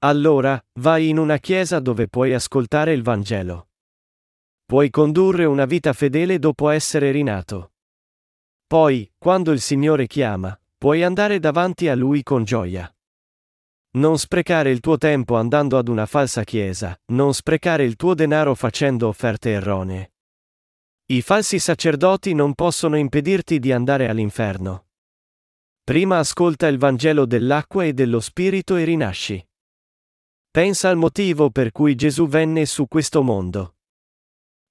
[0.00, 3.70] Allora, vai in una chiesa dove puoi ascoltare il Vangelo.
[4.64, 7.72] Puoi condurre una vita fedele dopo essere rinato.
[8.68, 12.94] Poi, quando il Signore chiama, puoi andare davanti a Lui con gioia.
[13.92, 18.54] Non sprecare il tuo tempo andando ad una falsa chiesa, non sprecare il tuo denaro
[18.54, 20.12] facendo offerte erronee.
[21.06, 24.88] I falsi sacerdoti non possono impedirti di andare all'inferno.
[25.82, 29.47] Prima ascolta il Vangelo dell'acqua e dello Spirito e rinasci.
[30.50, 33.74] Pensa al motivo per cui Gesù venne su questo mondo.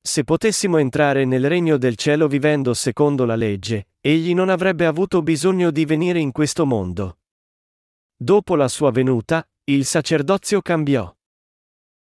[0.01, 5.21] Se potessimo entrare nel regno del cielo vivendo secondo la legge, egli non avrebbe avuto
[5.21, 7.19] bisogno di venire in questo mondo.
[8.15, 11.13] Dopo la sua venuta, il sacerdozio cambiò.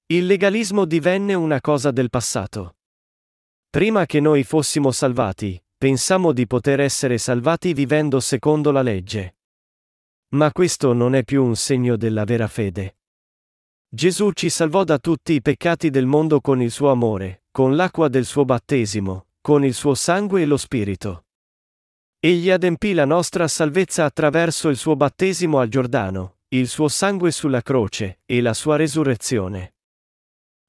[0.06, 2.76] Il legalismo divenne una cosa del passato.
[3.70, 9.36] Prima che noi fossimo salvati, pensammo di poter essere salvati vivendo secondo la legge.
[10.34, 12.96] Ma questo non è più un segno della vera fede.
[13.94, 18.08] Gesù ci salvò da tutti i peccati del mondo con il suo amore, con l'acqua
[18.08, 21.26] del suo battesimo, con il suo sangue e lo Spirito.
[22.18, 27.60] Egli adempì la nostra salvezza attraverso il suo battesimo al Giordano, il suo sangue sulla
[27.60, 29.74] croce, e la sua resurrezione.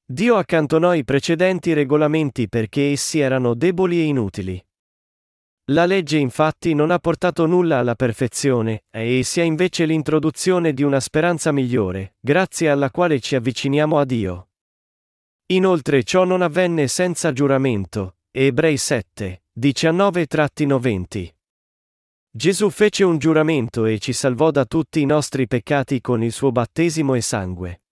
[0.04, 4.62] Dio accantonò i precedenti regolamenti perché essi erano deboli e inutili.
[5.68, 11.00] La legge infatti non ha portato nulla alla perfezione, e sia invece l'introduzione di una
[11.00, 14.48] speranza migliore, grazie alla quale ci avviciniamo a Dio.
[15.46, 18.16] Inoltre ciò non avvenne senza giuramento.
[18.30, 21.32] Ebrei 7, 19-20.
[22.30, 26.50] Gesù fece un giuramento e ci salvò da tutti i nostri peccati con il suo
[26.50, 27.83] battesimo e sangue.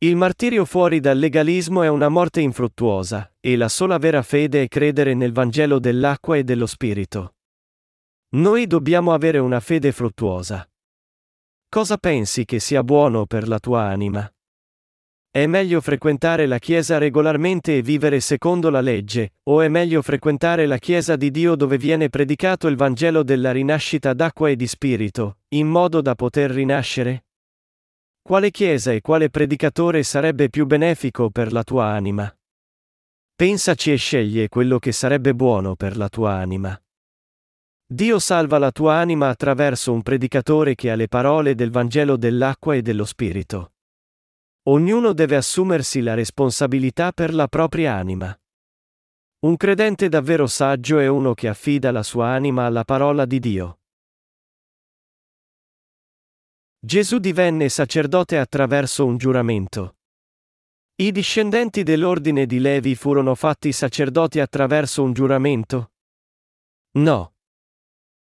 [0.00, 4.68] Il martirio fuori dal legalismo è una morte infruttuosa, e la sola vera fede è
[4.68, 7.36] credere nel Vangelo dell'acqua e dello Spirito.
[8.34, 10.68] Noi dobbiamo avere una fede fruttuosa.
[11.70, 14.30] Cosa pensi che sia buono per la tua anima?
[15.30, 20.66] È meglio frequentare la Chiesa regolarmente e vivere secondo la legge, o è meglio frequentare
[20.66, 25.38] la Chiesa di Dio dove viene predicato il Vangelo della rinascita d'acqua e di spirito,
[25.54, 27.22] in modo da poter rinascere?
[28.26, 32.28] Quale chiesa e quale predicatore sarebbe più benefico per la tua anima?
[33.36, 36.76] Pensaci e sceglie quello che sarebbe buono per la tua anima.
[37.86, 42.74] Dio salva la tua anima attraverso un predicatore che ha le parole del Vangelo dell'acqua
[42.74, 43.74] e dello Spirito.
[44.64, 48.36] Ognuno deve assumersi la responsabilità per la propria anima.
[49.44, 53.78] Un credente davvero saggio è uno che affida la sua anima alla parola di Dio.
[56.86, 59.96] Gesù divenne sacerdote attraverso un giuramento.
[61.02, 65.90] I discendenti dell'ordine di Levi furono fatti sacerdoti attraverso un giuramento?
[66.98, 67.34] No.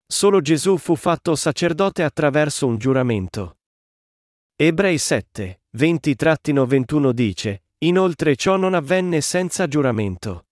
[0.06, 3.58] Solo Gesù fu fatto sacerdote attraverso un giuramento.
[4.54, 10.46] Ebrei 7, 20-21 dice, inoltre ciò non avvenne senza giuramento.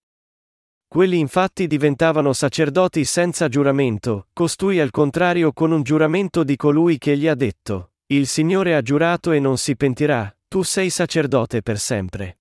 [0.89, 7.17] Quelli infatti diventavano sacerdoti senza giuramento, costui al contrario con un giuramento di colui che
[7.17, 11.79] gli ha detto, il Signore ha giurato e non si pentirà, tu sei sacerdote per
[11.79, 12.41] sempre.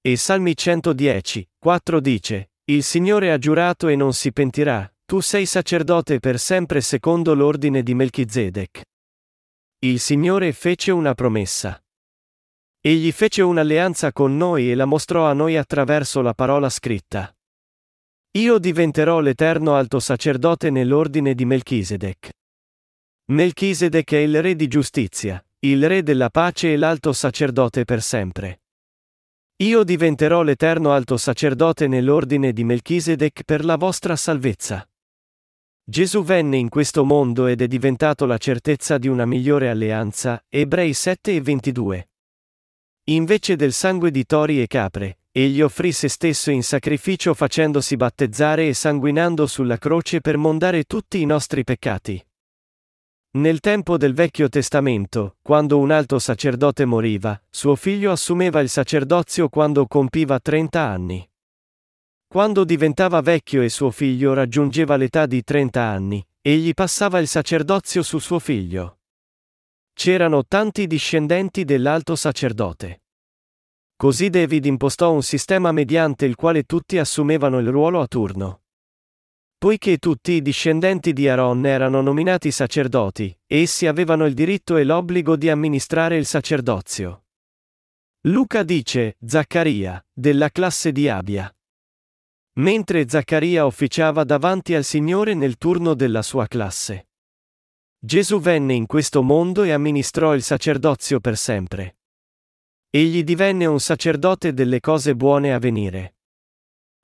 [0.00, 5.44] E Salmi 110, 4 dice, il Signore ha giurato e non si pentirà, tu sei
[5.44, 8.80] sacerdote per sempre secondo l'ordine di Melchizedek.
[9.80, 11.78] Il Signore fece una promessa.
[12.80, 17.30] Egli fece un'alleanza con noi e la mostrò a noi attraverso la parola scritta.
[18.38, 22.30] Io diventerò l'eterno alto sacerdote nell'ordine di Melchizedek.
[23.30, 28.62] Melchizedek è il re di giustizia, il re della pace e l'alto sacerdote per sempre.
[29.58, 34.84] Io diventerò l'eterno alto sacerdote nell'ordine di Melchizedek per la vostra salvezza.
[35.84, 40.92] Gesù venne in questo mondo ed è diventato la certezza di una migliore alleanza, Ebrei
[40.92, 42.08] 7 e 22.
[43.10, 48.66] Invece del sangue di tori e capre, egli offrì se stesso in sacrificio facendosi battezzare
[48.66, 52.24] e sanguinando sulla croce per mondare tutti i nostri peccati.
[53.32, 59.48] Nel tempo del Vecchio Testamento, quando un alto sacerdote moriva, suo figlio assumeva il sacerdozio
[59.48, 61.30] quando compiva 30 anni.
[62.26, 68.02] Quando diventava vecchio e suo figlio raggiungeva l'età di 30 anni, egli passava il sacerdozio
[68.02, 68.98] su suo figlio.
[69.92, 73.02] C'erano tanti discendenti dell'alto sacerdote.
[73.94, 78.59] Così David impostò un sistema mediante il quale tutti assumevano il ruolo a turno.
[79.60, 85.36] Poiché tutti i discendenti di Aaron erano nominati sacerdoti, essi avevano il diritto e l'obbligo
[85.36, 87.24] di amministrare il sacerdozio.
[88.22, 91.54] Luca dice, Zaccaria, della classe di Abia.
[92.54, 97.10] Mentre Zaccaria officiava davanti al Signore nel turno della sua classe.
[97.98, 101.98] Gesù venne in questo mondo e amministrò il sacerdozio per sempre.
[102.88, 106.14] Egli divenne un sacerdote delle cose buone a venire.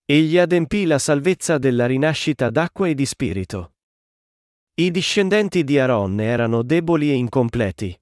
[0.09, 3.73] Egli adempì la salvezza della rinascita d'acqua e di spirito.
[4.75, 8.01] I discendenti di Aaron erano deboli e incompleti.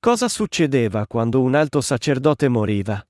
[0.00, 3.00] Cosa succedeva quando un alto sacerdote moriva?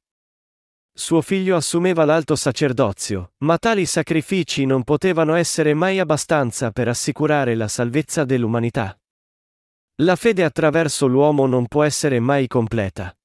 [0.93, 7.55] Suo figlio assumeva l'alto sacerdozio, ma tali sacrifici non potevano essere mai abbastanza per assicurare
[7.55, 8.95] la salvezza dell'umanità.
[10.03, 13.16] La fede attraverso l'uomo non può essere mai completa.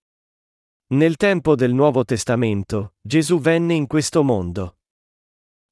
[0.91, 4.79] Nel tempo del Nuovo Testamento, Gesù venne in questo mondo.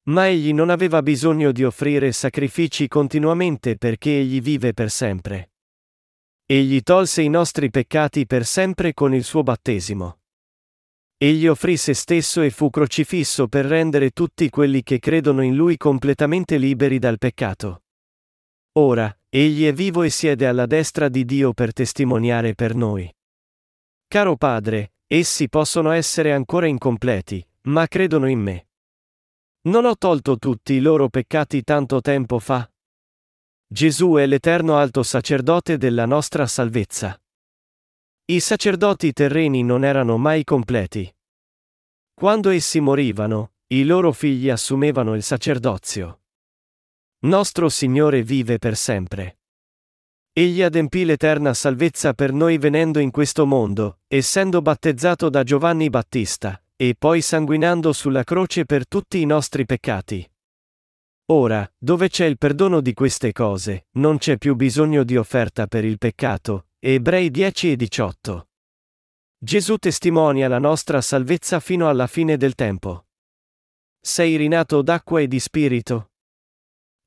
[0.04, 5.50] Ma egli non aveva bisogno di offrire sacrifici continuamente perché egli vive per sempre.
[6.46, 10.20] Egli tolse i nostri peccati per sempre con il suo battesimo.
[11.18, 15.76] Egli offrì se stesso e fu crocifisso per rendere tutti quelli che credono in lui
[15.76, 17.82] completamente liberi dal peccato.
[18.78, 23.14] Ora, egli è vivo e siede alla destra di Dio per testimoniare per noi.
[24.08, 28.68] Caro Padre, essi possono essere ancora incompleti, ma credono in me.
[29.62, 32.70] Non ho tolto tutti i loro peccati tanto tempo fa.
[33.66, 37.20] Gesù è l'eterno alto sacerdote della nostra salvezza.
[38.26, 41.12] I sacerdoti terreni non erano mai completi.
[42.14, 46.20] Quando essi morivano, i loro figli assumevano il sacerdozio.
[47.22, 49.39] Nostro Signore vive per sempre.
[50.32, 56.62] Egli adempì l'eterna salvezza per noi venendo in questo mondo, essendo battezzato da Giovanni Battista,
[56.76, 60.28] e poi sanguinando sulla croce per tutti i nostri peccati.
[61.32, 65.84] Ora, dove c'è il perdono di queste cose, non c'è più bisogno di offerta per
[65.84, 68.48] il peccato, Ebrei 10 e 18.
[69.36, 73.06] Gesù testimonia la nostra salvezza fino alla fine del tempo.
[74.00, 76.09] Sei rinato d'acqua e di spirito?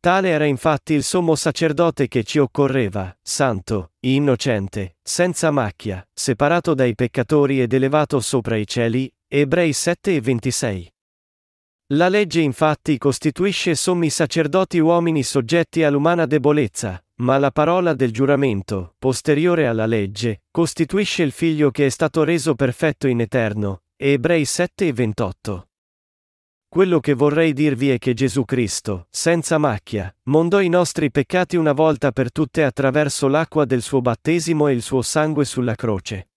[0.03, 6.93] Tale era infatti il sommo sacerdote che ci occorreva, santo, innocente, senza macchia, separato dai
[6.93, 10.93] peccatori ed elevato sopra i cieli, Ebrei 7 e 26.
[11.93, 18.95] La legge infatti costituisce sommi sacerdoti uomini soggetti all'umana debolezza, ma la parola del giuramento,
[18.99, 23.83] posteriore alla legge, costituisce il figlio che è stato reso perfetto in eterno.
[23.95, 25.67] Ebrei 7 e 28.
[26.73, 31.71] Quello che vorrei dirvi è che Gesù Cristo, senza macchia, mondò i nostri peccati una
[31.71, 36.29] volta per tutte attraverso l'acqua del suo battesimo e il suo sangue sulla croce.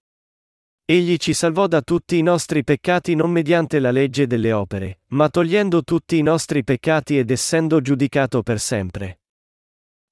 [0.84, 5.30] Egli ci salvò da tutti i nostri peccati non mediante la legge delle opere, ma
[5.30, 9.20] togliendo tutti i nostri peccati ed essendo giudicato per sempre.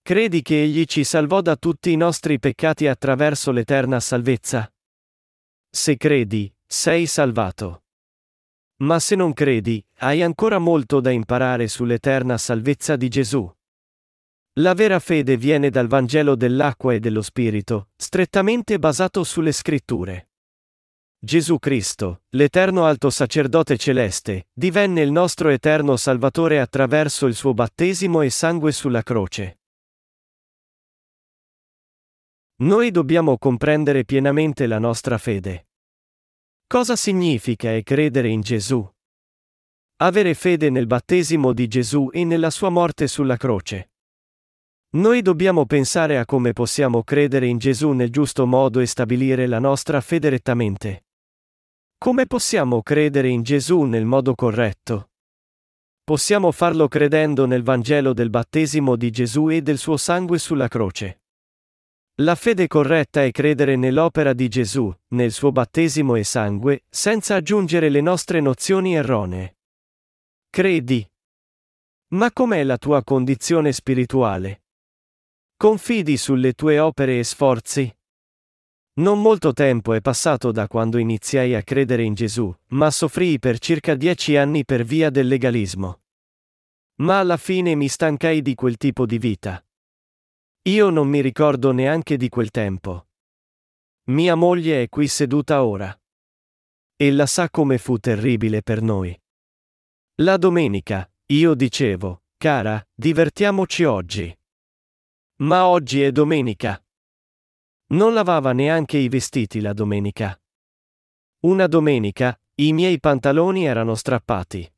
[0.00, 4.72] Credi che Egli ci salvò da tutti i nostri peccati attraverso l'eterna salvezza?
[5.68, 7.83] Se credi, sei salvato.
[8.84, 13.50] Ma se non credi, hai ancora molto da imparare sull'eterna salvezza di Gesù.
[14.58, 20.28] La vera fede viene dal Vangelo dell'acqua e dello Spirito, strettamente basato sulle scritture.
[21.18, 28.20] Gesù Cristo, l'eterno alto sacerdote celeste, divenne il nostro eterno Salvatore attraverso il suo battesimo
[28.20, 29.60] e sangue sulla croce.
[32.56, 35.68] Noi dobbiamo comprendere pienamente la nostra fede.
[36.74, 38.84] Cosa significa e credere in Gesù?
[39.98, 43.92] Avere fede nel battesimo di Gesù e nella sua morte sulla croce.
[44.96, 49.60] Noi dobbiamo pensare a come possiamo credere in Gesù nel giusto modo e stabilire la
[49.60, 51.04] nostra fede rettamente.
[51.96, 55.10] Come possiamo credere in Gesù nel modo corretto?
[56.02, 61.20] Possiamo farlo credendo nel Vangelo del battesimo di Gesù e del suo sangue sulla croce.
[62.18, 67.88] La fede corretta è credere nell'opera di Gesù, nel suo battesimo e sangue, senza aggiungere
[67.88, 69.56] le nostre nozioni erronee.
[70.48, 71.04] Credi.
[72.10, 74.62] Ma com'è la tua condizione spirituale?
[75.56, 77.92] Confidi sulle tue opere e sforzi?
[79.00, 83.58] Non molto tempo è passato da quando iniziai a credere in Gesù, ma soffrii per
[83.58, 86.02] circa dieci anni per via del legalismo.
[86.98, 89.63] Ma alla fine mi stancai di quel tipo di vita.
[90.66, 93.08] Io non mi ricordo neanche di quel tempo.
[94.04, 95.94] Mia moglie è qui seduta ora.
[96.96, 99.14] Ella sa come fu terribile per noi.
[100.22, 104.34] La domenica, io dicevo, cara, divertiamoci oggi.
[105.40, 106.82] Ma oggi è domenica.
[107.88, 110.40] Non lavava neanche i vestiti la domenica.
[111.40, 114.72] Una domenica, i miei pantaloni erano strappati.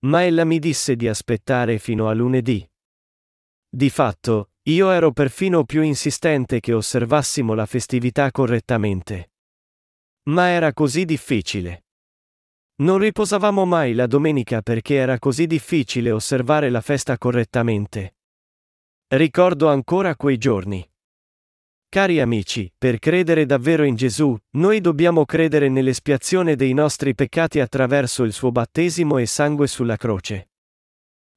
[0.00, 2.68] Ma ella mi disse di aspettare fino a lunedì.
[3.70, 9.32] Di fatto, io ero perfino più insistente che osservassimo la festività correttamente.
[10.28, 11.86] Ma era così difficile.
[12.82, 18.18] Non riposavamo mai la domenica perché era così difficile osservare la festa correttamente.
[19.08, 20.88] Ricordo ancora quei giorni.
[21.88, 28.22] Cari amici, per credere davvero in Gesù, noi dobbiamo credere nell'espiazione dei nostri peccati attraverso
[28.22, 30.51] il suo battesimo e sangue sulla croce.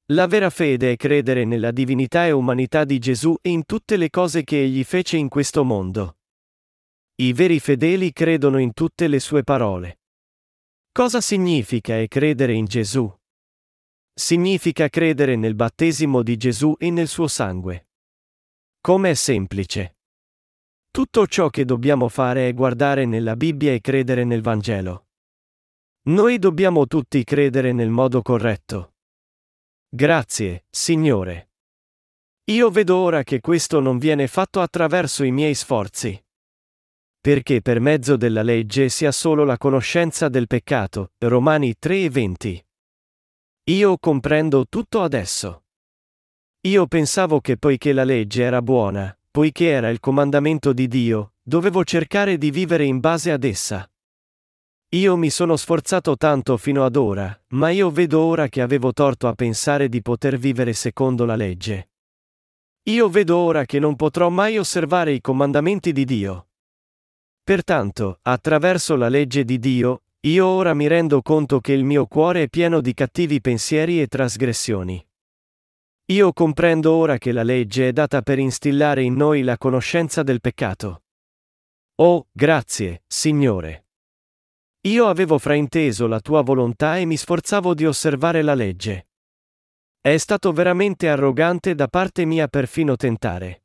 [0.09, 4.11] La vera fede è credere nella divinità e umanità di Gesù e in tutte le
[4.11, 6.17] cose che egli fece in questo mondo.
[7.15, 10.01] I veri fedeli credono in tutte le sue parole.
[10.91, 13.11] Cosa significa e credere in Gesù?
[14.13, 17.87] Significa credere nel battesimo di Gesù e nel suo sangue.
[18.81, 19.97] Come è semplice.
[20.91, 25.07] Tutto ciò che dobbiamo fare è guardare nella Bibbia e credere nel Vangelo.
[26.09, 28.94] Noi dobbiamo tutti credere nel modo corretto.
[29.95, 31.51] Grazie, Signore.
[32.51, 36.21] Io vedo ora che questo non viene fatto attraverso i miei sforzi.
[37.21, 42.09] Perché per mezzo della legge si ha solo la conoscenza del peccato, Romani 3 e
[42.09, 42.65] 20.
[43.69, 45.63] Io comprendo tutto adesso.
[46.67, 51.85] Io pensavo che poiché la legge era buona, poiché era il comandamento di Dio, dovevo
[51.85, 53.89] cercare di vivere in base ad essa.
[54.89, 59.27] Io mi sono sforzato tanto fino ad ora, ma io vedo ora che avevo torto
[59.27, 61.89] a pensare di poter vivere secondo la legge.
[62.83, 66.49] Io vedo ora che non potrò mai osservare i comandamenti di Dio.
[67.43, 72.43] Pertanto, attraverso la legge di Dio, io ora mi rendo conto che il mio cuore
[72.43, 75.05] è pieno di cattivi pensieri e trasgressioni.
[76.11, 80.41] Io comprendo ora che la legge è data per instillare in noi la conoscenza del
[80.41, 81.03] peccato.
[81.95, 83.84] Oh, grazie, Signore.
[84.85, 89.07] Io avevo frainteso la tua volontà e mi sforzavo di osservare la legge.
[89.99, 93.63] È stato veramente arrogante da parte mia perfino tentare.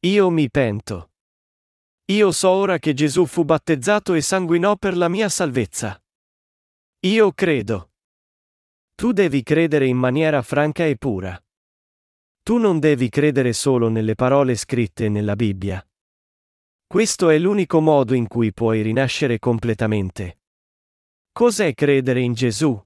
[0.00, 1.12] Io mi pento.
[2.06, 6.02] Io so ora che Gesù fu battezzato e sanguinò per la mia salvezza.
[7.06, 7.92] Io credo.
[8.96, 11.40] Tu devi credere in maniera franca e pura.
[12.42, 15.86] Tu non devi credere solo nelle parole scritte nella Bibbia.
[16.88, 20.38] Questo è l'unico modo in cui puoi rinascere completamente.
[21.32, 22.80] Cos'è credere in Gesù?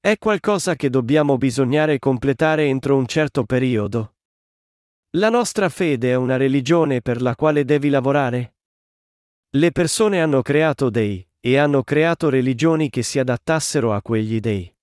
[0.00, 4.14] È qualcosa che dobbiamo bisognare completare entro un certo periodo.
[5.16, 8.54] La nostra fede è una religione per la quale devi lavorare?
[9.50, 14.74] Le persone hanno creato dei e hanno creato religioni che si adattassero a quegli dei.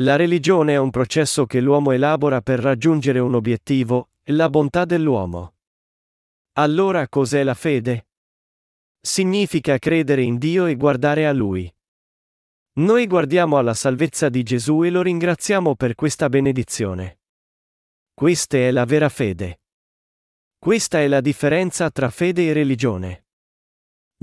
[0.00, 5.57] La religione è un processo che l'uomo elabora per raggiungere un obiettivo, la bontà dell'uomo.
[6.58, 8.08] Allora cos'è la fede?
[9.00, 11.72] Significa credere in Dio e guardare a Lui.
[12.78, 17.20] Noi guardiamo alla salvezza di Gesù e lo ringraziamo per questa benedizione.
[18.12, 19.60] Questa è la vera fede.
[20.58, 23.26] Questa è la differenza tra fede e religione.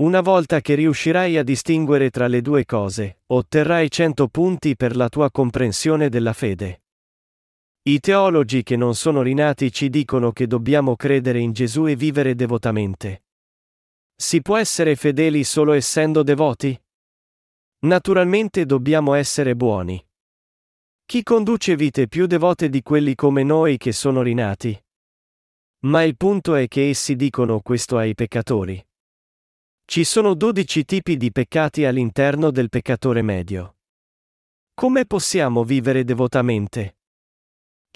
[0.02, 5.08] Una volta che riuscirai a distinguere tra le due cose, otterrai 100 punti per la
[5.08, 6.82] tua comprensione della fede.
[7.88, 12.34] I teologi che non sono rinati ci dicono che dobbiamo credere in Gesù e vivere
[12.34, 13.26] devotamente.
[14.16, 16.76] Si può essere fedeli solo essendo devoti?
[17.84, 20.04] Naturalmente dobbiamo essere buoni.
[21.04, 24.76] Chi conduce vite più devote di quelli come noi che sono rinati?
[25.84, 28.84] Ma il punto è che essi dicono questo ai peccatori.
[29.84, 33.76] Ci sono dodici tipi di peccati all'interno del peccatore medio.
[34.74, 36.96] Come possiamo vivere devotamente?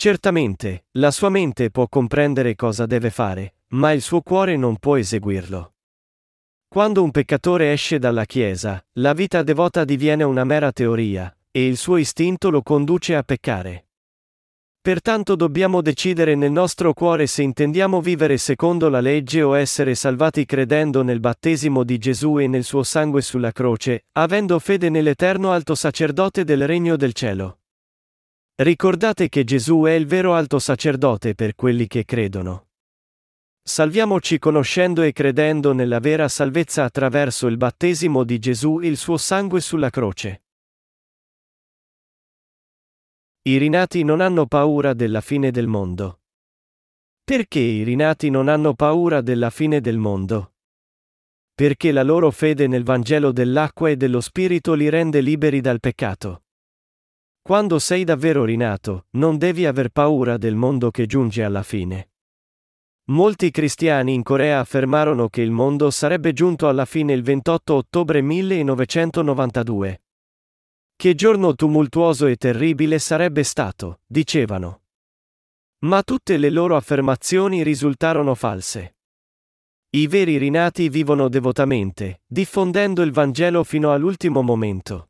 [0.01, 4.97] Certamente, la sua mente può comprendere cosa deve fare, ma il suo cuore non può
[4.97, 5.75] eseguirlo.
[6.67, 11.77] Quando un peccatore esce dalla Chiesa, la vita devota diviene una mera teoria, e il
[11.77, 13.89] suo istinto lo conduce a peccare.
[14.81, 20.47] Pertanto dobbiamo decidere nel nostro cuore se intendiamo vivere secondo la legge o essere salvati
[20.47, 25.75] credendo nel battesimo di Gesù e nel suo sangue sulla croce, avendo fede nell'eterno alto
[25.75, 27.60] sacerdote del regno del cielo.
[28.61, 32.69] Ricordate che Gesù è il vero alto sacerdote per quelli che credono.
[33.63, 39.17] Salviamoci conoscendo e credendo nella vera salvezza attraverso il battesimo di Gesù e il suo
[39.17, 40.43] sangue sulla croce.
[43.45, 46.21] I rinati non hanno paura della fine del mondo.
[47.25, 50.57] Perché i rinati non hanno paura della fine del mondo?
[51.55, 56.43] Perché la loro fede nel Vangelo dell'acqua e dello Spirito li rende liberi dal peccato.
[57.51, 62.13] Quando sei davvero rinato, non devi aver paura del mondo che giunge alla fine.
[63.07, 68.23] Molti cristiani in Corea affermarono che il mondo sarebbe giunto alla fine il 28 ottobre
[68.23, 70.03] 1992.
[70.95, 74.83] Che giorno tumultuoso e terribile sarebbe stato, dicevano.
[75.87, 78.95] Ma tutte le loro affermazioni risultarono false.
[79.91, 85.10] I veri rinati vivono devotamente, diffondendo il Vangelo fino all'ultimo momento.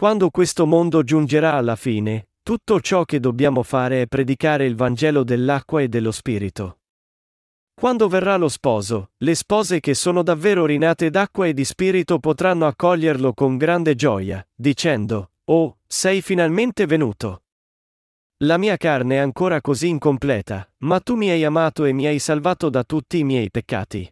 [0.00, 5.24] Quando questo mondo giungerà alla fine, tutto ciò che dobbiamo fare è predicare il Vangelo
[5.24, 6.78] dell'acqua e dello Spirito.
[7.78, 12.66] Quando verrà lo sposo, le spose che sono davvero rinate d'acqua e di spirito potranno
[12.66, 17.42] accoglierlo con grande gioia, dicendo, Oh, sei finalmente venuto.
[18.44, 22.18] La mia carne è ancora così incompleta, ma tu mi hai amato e mi hai
[22.18, 24.10] salvato da tutti i miei peccati.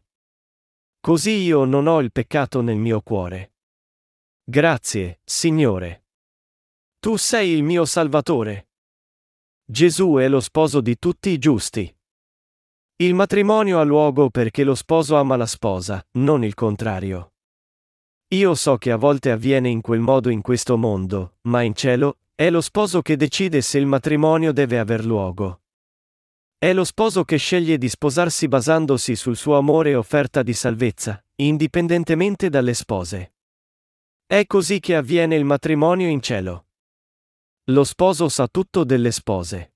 [1.00, 3.52] Così io non ho il peccato nel mio cuore.
[4.50, 6.06] Grazie, Signore.
[7.00, 8.70] Tu sei il mio Salvatore.
[9.62, 11.94] Gesù è lo sposo di tutti i giusti.
[12.96, 17.34] Il matrimonio ha luogo perché lo sposo ama la sposa, non il contrario.
[18.28, 22.20] Io so che a volte avviene in quel modo in questo mondo, ma in cielo,
[22.34, 25.60] è lo sposo che decide se il matrimonio deve aver luogo.
[26.56, 31.22] È lo sposo che sceglie di sposarsi basandosi sul suo amore e offerta di salvezza,
[31.34, 33.32] indipendentemente dalle spose.
[34.30, 36.66] È così che avviene il matrimonio in cielo.
[37.70, 39.72] Lo sposo sa tutto delle spose.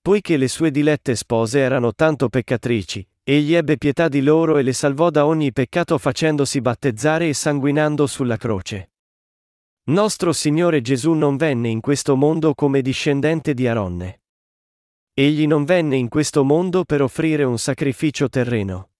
[0.00, 4.72] Poiché le sue dilette spose erano tanto peccatrici, egli ebbe pietà di loro e le
[4.72, 8.92] salvò da ogni peccato facendosi battezzare e sanguinando sulla croce.
[9.90, 14.22] Nostro Signore Gesù non venne in questo mondo come discendente di Aronne.
[15.12, 18.92] Egli non venne in questo mondo per offrire un sacrificio terreno.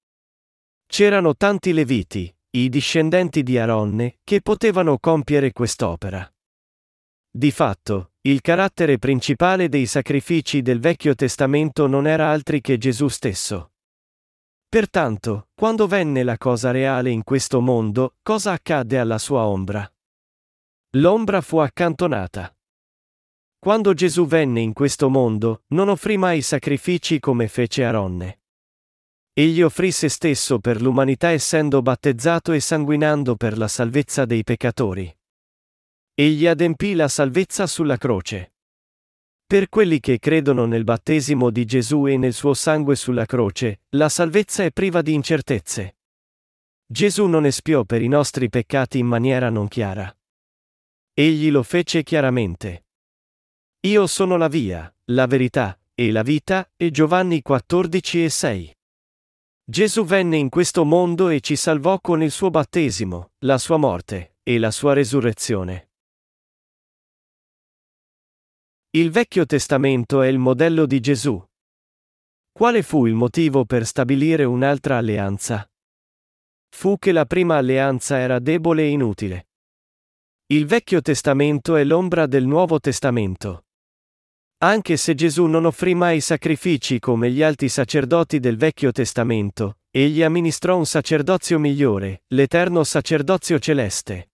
[0.84, 6.28] C'erano tanti leviti, i discendenti di Aronne, che potevano compiere quest'opera.
[7.30, 13.06] Di fatto, il carattere principale dei sacrifici del Vecchio Testamento non era altri che Gesù
[13.06, 13.72] stesso.
[14.68, 19.88] Pertanto, quando venne la cosa reale in questo mondo, cosa accadde alla sua ombra?
[20.94, 22.52] L'ombra fu accantonata.
[23.60, 28.39] Quando Gesù venne in questo mondo, non offrì mai sacrifici come fece Aronne.
[29.32, 35.14] Egli offrì se stesso per l'umanità essendo battezzato e sanguinando per la salvezza dei peccatori.
[36.14, 38.54] Egli adempì la salvezza sulla croce.
[39.46, 44.08] Per quelli che credono nel battesimo di Gesù e nel suo sangue sulla croce, la
[44.08, 45.96] salvezza è priva di incertezze.
[46.86, 50.14] Gesù non espiò per i nostri peccati in maniera non chiara.
[51.12, 52.86] Egli lo fece chiaramente.
[53.86, 58.74] Io sono la via, la verità, e la vita, e Giovanni 14 e 6.
[59.70, 64.38] Gesù venne in questo mondo e ci salvò con il suo battesimo, la sua morte
[64.42, 65.90] e la sua resurrezione.
[68.90, 71.40] Il Vecchio Testamento è il modello di Gesù.
[72.50, 75.64] Quale fu il motivo per stabilire un'altra alleanza?
[76.74, 79.48] Fu che la prima alleanza era debole e inutile.
[80.46, 83.66] Il Vecchio Testamento è l'ombra del Nuovo Testamento.
[84.62, 90.22] Anche se Gesù non offrì mai sacrifici come gli alti sacerdoti del Vecchio Testamento, egli
[90.22, 94.32] amministrò un sacerdozio migliore, l'eterno sacerdozio celeste.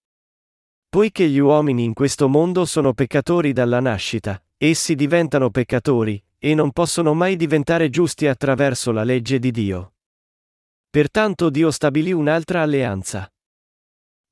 [0.89, 6.73] Poiché gli uomini in questo mondo sono peccatori dalla nascita, essi diventano peccatori, e non
[6.73, 9.93] possono mai diventare giusti attraverso la legge di Dio.
[10.91, 13.31] Pertanto Dio stabilì un'altra alleanza.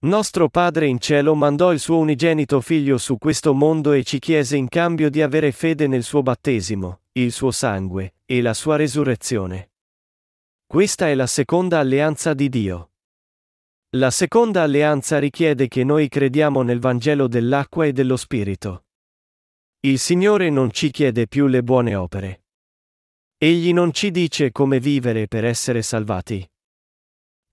[0.04, 4.54] Nostro Padre in cielo mandò il suo unigenito figlio su questo mondo e ci chiese
[4.54, 9.70] in cambio di avere fede nel suo battesimo, il suo sangue, e la sua resurrezione.
[10.66, 12.90] Questa è la seconda alleanza di Dio.
[13.96, 18.84] La seconda alleanza richiede che noi crediamo nel Vangelo dell'acqua e dello Spirito.
[19.80, 22.44] Il Signore non ci chiede più le buone opere.
[23.38, 26.46] Egli non ci dice come vivere per essere salvati.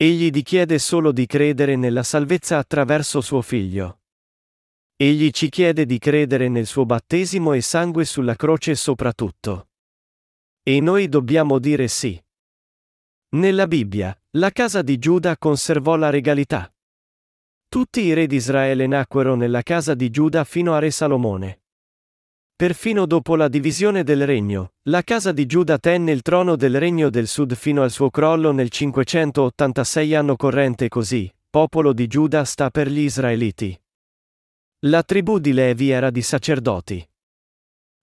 [0.02, 4.00] Egli ti chiede solo di credere nella salvezza attraverso suo figlio.
[4.96, 9.70] Egli ci chiede di credere nel suo battesimo e sangue sulla croce soprattutto.
[10.64, 12.20] E noi dobbiamo dire sì.
[13.36, 16.74] Nella Bibbia, la casa di Giuda conservò la regalità.
[17.70, 21.61] Tutti i re di Israele nacquero nella casa di Giuda fino a re Salomone.
[22.62, 27.10] Perfino dopo la divisione del regno, la casa di Giuda tenne il trono del regno
[27.10, 32.70] del sud fino al suo crollo nel 586 anno corrente così, popolo di Giuda sta
[32.70, 33.76] per gli israeliti.
[34.82, 37.04] La tribù di Levi era di sacerdoti.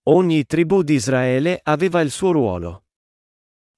[0.09, 2.83] Ogni tribù di Israele aveva il suo ruolo.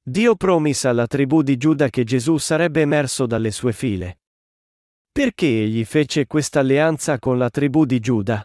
[0.01, 4.21] Dio promise alla tribù di Giuda che Gesù sarebbe emerso dalle sue file.
[5.11, 8.43] Perché egli fece questa alleanza con la tribù di Giuda?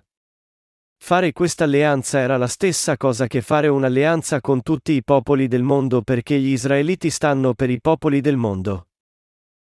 [0.98, 5.62] Fare questa alleanza era la stessa cosa che fare un'alleanza con tutti i popoli del
[5.62, 8.88] mondo perché gli israeliti stanno per i popoli del mondo.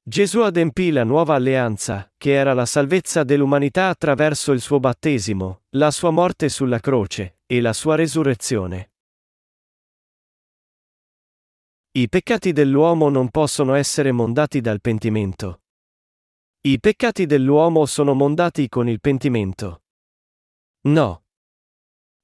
[0.07, 5.91] Gesù adempì la nuova alleanza, che era la salvezza dell'umanità attraverso il suo battesimo, la
[5.91, 8.91] sua morte sulla croce, e la sua resurrezione.
[11.91, 15.63] I peccati dell'uomo non possono essere mondati dal pentimento.
[16.61, 19.81] I peccati dell'uomo sono mondati con il pentimento.
[20.87, 21.23] No.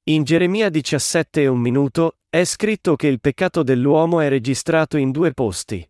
[0.03, 5.11] In Geremia 17 e un minuto, è scritto che il peccato dell'uomo è registrato in
[5.11, 5.85] due posti.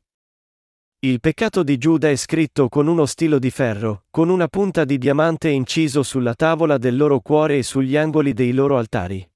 [1.02, 4.98] Il peccato di Giuda è scritto con uno stilo di ferro, con una punta di
[4.98, 9.30] diamante inciso sulla tavola del loro cuore e sugli angoli dei loro altari.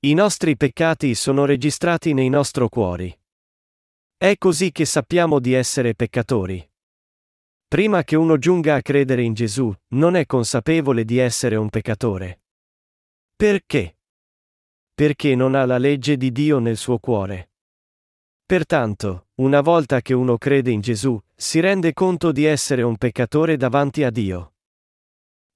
[0.00, 3.18] I nostri peccati sono registrati nei nostri cuori.
[4.18, 6.68] È così che sappiamo di essere peccatori.
[7.74, 12.42] Prima che uno giunga a credere in Gesù, non è consapevole di essere un peccatore.
[13.34, 13.98] Perché?
[14.94, 17.50] Perché non ha la legge di Dio nel suo cuore.
[18.46, 23.56] Pertanto, una volta che uno crede in Gesù, si rende conto di essere un peccatore
[23.56, 24.52] davanti a Dio.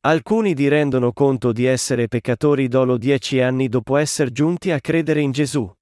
[0.01, 5.21] Alcuni di rendono conto di essere peccatori dolo dieci anni dopo essere giunti a credere
[5.21, 5.73] in Gesù.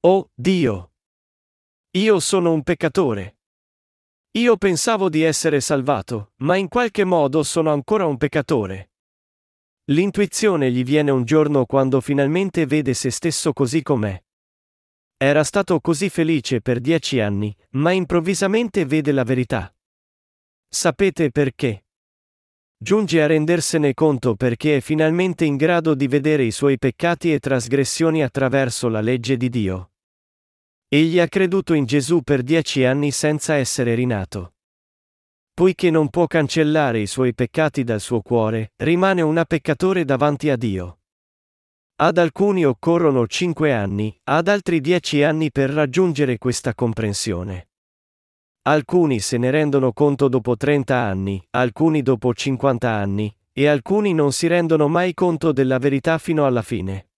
[0.00, 0.90] Oh, Dio!
[1.92, 3.35] Io sono un peccatore.
[4.36, 8.90] Io pensavo di essere salvato, ma in qualche modo sono ancora un peccatore.
[9.84, 14.22] L'intuizione gli viene un giorno quando finalmente vede se stesso così com'è.
[15.16, 19.74] Era stato così felice per dieci anni, ma improvvisamente vede la verità.
[20.68, 21.86] Sapete perché?
[22.76, 27.38] Giunge a rendersene conto perché è finalmente in grado di vedere i suoi peccati e
[27.38, 29.92] trasgressioni attraverso la legge di Dio.
[30.88, 34.54] Egli ha creduto in Gesù per dieci anni senza essere rinato.
[35.52, 40.56] Poiché non può cancellare i suoi peccati dal suo cuore, rimane un peccatore davanti a
[40.56, 41.00] Dio.
[41.96, 47.70] Ad alcuni occorrono cinque anni, ad altri dieci anni per raggiungere questa comprensione.
[48.68, 54.30] Alcuni se ne rendono conto dopo 30 anni, alcuni dopo 50 anni, e alcuni non
[54.30, 57.08] si rendono mai conto della verità fino alla fine.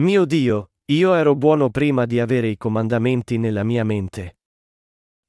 [0.00, 4.36] Mio Dio, io ero buono prima di avere i comandamenti nella mia mente.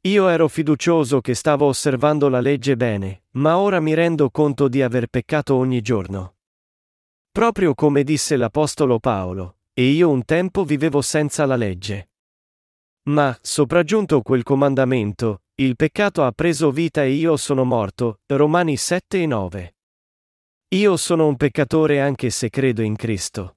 [0.02, 4.84] Io ero fiducioso che stavo osservando la legge bene, ma ora mi rendo conto di
[4.84, 6.36] aver peccato ogni giorno.
[7.32, 12.12] Proprio come disse l'Apostolo Paolo, e io un tempo vivevo senza la legge.
[13.10, 18.20] Ma, sopraggiunto quel comandamento, il peccato ha preso vita e io sono morto.
[18.28, 19.76] Romani 7 e 9.
[20.76, 23.57] Io sono un peccatore anche se credo in Cristo.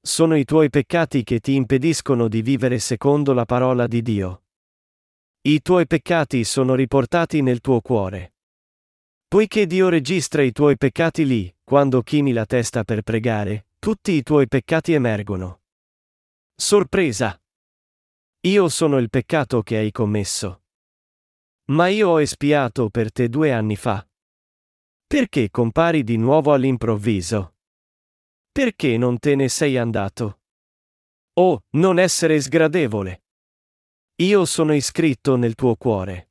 [0.00, 4.44] Sono i tuoi peccati che ti impediscono di vivere secondo la parola di Dio.
[5.42, 8.34] I tuoi peccati sono riportati nel tuo cuore.
[9.26, 14.22] Poiché Dio registra i tuoi peccati lì, quando chini la testa per pregare, tutti i
[14.22, 15.60] tuoi peccati emergono.
[16.54, 17.38] Sorpresa!
[18.46, 20.62] Io sono il peccato che hai commesso.
[21.66, 24.06] Ma io ho espiato per te due anni fa.
[25.06, 27.57] Perché compari di nuovo all'improvviso?
[28.58, 30.40] Perché non te ne sei andato?
[31.34, 33.22] Oh, non essere sgradevole.
[34.16, 36.30] Io sono iscritto nel tuo cuore.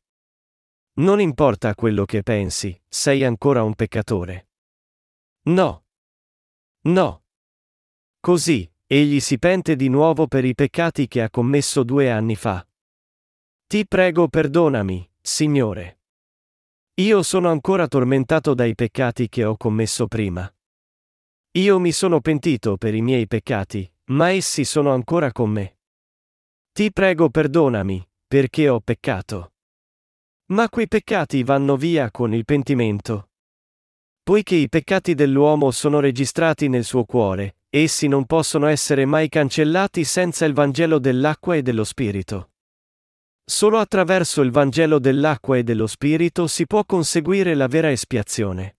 [0.95, 4.49] Non importa quello che pensi, sei ancora un peccatore.
[5.43, 5.85] No.
[6.81, 7.23] No.
[8.19, 12.67] Così, egli si pente di nuovo per i peccati che ha commesso due anni fa.
[13.67, 16.01] Ti prego perdonami, Signore.
[16.95, 20.51] Io sono ancora tormentato dai peccati che ho commesso prima.
[21.57, 25.77] Io mi sono pentito per i miei peccati, ma essi sono ancora con me.
[26.71, 29.53] Ti prego perdonami, perché ho peccato.
[30.51, 33.29] Ma quei peccati vanno via con il pentimento.
[34.21, 40.03] Poiché i peccati dell'uomo sono registrati nel suo cuore, essi non possono essere mai cancellati
[40.03, 42.51] senza il Vangelo dell'acqua e dello Spirito.
[43.43, 48.76] Solo attraverso il Vangelo dell'acqua e dello Spirito si può conseguire la vera espiazione.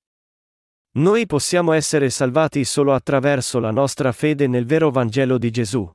[0.98, 5.88] Noi possiamo essere salvati solo attraverso la nostra fede nel vero Vangelo di Gesù.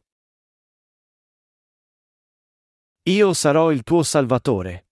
[3.09, 4.87] Io sarò il tuo Salvatore.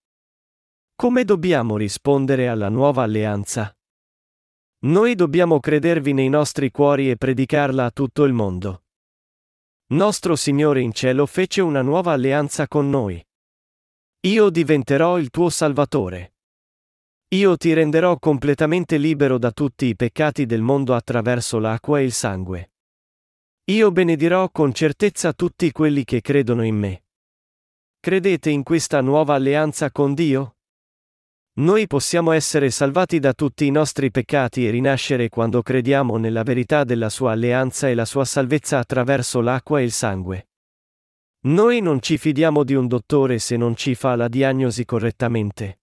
[0.96, 3.74] Come dobbiamo rispondere alla nuova alleanza?
[4.80, 8.84] Noi dobbiamo credervi nei nostri cuori e predicarla a tutto il mondo.
[9.92, 13.26] Nostro Signore in cielo fece una nuova alleanza con noi.
[14.28, 16.34] Io diventerò il tuo Salvatore.
[17.34, 22.12] Io ti renderò completamente libero da tutti i peccati del mondo attraverso l'acqua e il
[22.12, 22.72] sangue.
[23.72, 27.04] Io benedirò con certezza tutti quelli che credono in me.
[28.02, 30.58] Credete in questa nuova alleanza con Dio?
[31.60, 36.84] Noi possiamo essere salvati da tutti i nostri peccati e rinascere quando crediamo nella verità
[36.84, 40.50] della sua alleanza e la sua salvezza attraverso l'acqua e il sangue.
[41.46, 45.81] Noi non ci fidiamo di un dottore se non ci fa la diagnosi correttamente.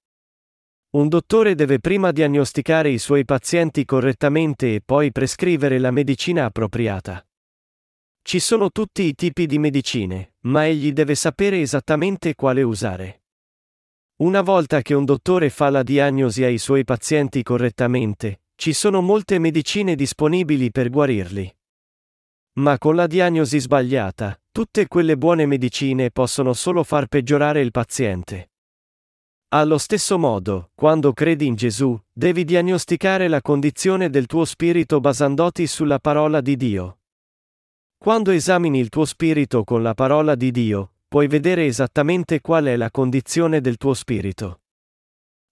[0.91, 7.23] Un dottore deve prima diagnosticare i suoi pazienti correttamente e poi prescrivere la medicina appropriata.
[8.23, 13.25] Ci sono tutti i tipi di medicine, ma egli deve sapere esattamente quale usare.
[14.23, 19.39] Una volta che un dottore fa la diagnosi ai suoi pazienti correttamente, ci sono molte
[19.39, 21.55] medicine disponibili per guarirli.
[22.55, 28.53] Ma con la diagnosi sbagliata, tutte quelle buone medicine possono solo far peggiorare il paziente.
[29.51, 35.67] Allo stesso modo, quando credi in Gesù, devi diagnosticare la condizione del tuo spirito basandoti
[35.67, 36.99] sulla parola di Dio.
[37.97, 42.77] Quando esamini il tuo spirito con la parola di Dio, puoi vedere esattamente qual è
[42.77, 44.61] la condizione del tuo spirito.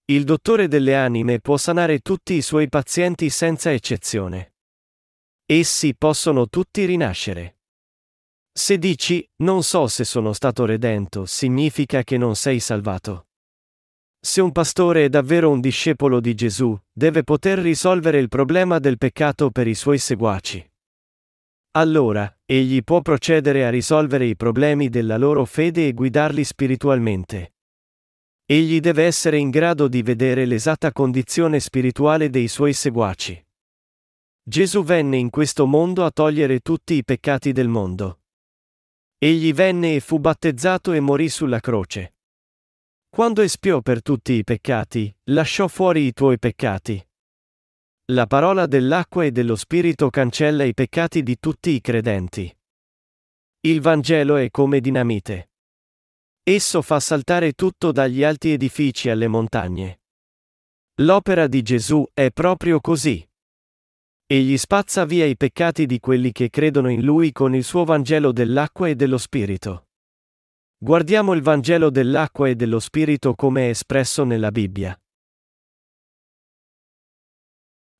[0.05, 4.53] Il dottore delle anime può sanare tutti i suoi pazienti senza eccezione.
[5.43, 7.61] Essi possono tutti rinascere.
[8.51, 13.26] Se dici, non so se sono stato redento, significa che non sei salvato.
[14.27, 18.97] Se un pastore è davvero un discepolo di Gesù, deve poter risolvere il problema del
[18.97, 20.69] peccato per i suoi seguaci.
[21.77, 27.53] Allora, egli può procedere a risolvere i problemi della loro fede e guidarli spiritualmente.
[28.45, 33.41] Egli deve essere in grado di vedere l'esatta condizione spirituale dei suoi seguaci.
[34.43, 38.19] Gesù venne in questo mondo a togliere tutti i peccati del mondo.
[39.17, 42.11] Egli venne e fu battezzato e morì sulla croce.
[43.09, 47.03] Quando espiò per tutti i peccati, lasciò fuori i tuoi peccati.
[48.11, 52.55] La parola dell'acqua e dello Spirito cancella i peccati di tutti i credenti.
[53.61, 55.49] Il Vangelo è come dinamite.
[56.43, 60.01] Esso fa saltare tutto dagli alti edifici alle montagne.
[61.01, 63.27] L'opera di Gesù è proprio così.
[64.25, 68.31] Egli spazza via i peccati di quelli che credono in Lui con il suo Vangelo
[68.31, 69.86] dell'acqua e dello Spirito.
[70.79, 74.95] Guardiamo il Vangelo dell'acqua e dello Spirito come è espresso nella Bibbia.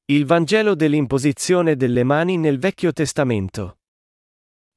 [0.06, 3.80] Il Vangelo dell'imposizione delle mani nel Vecchio Testamento.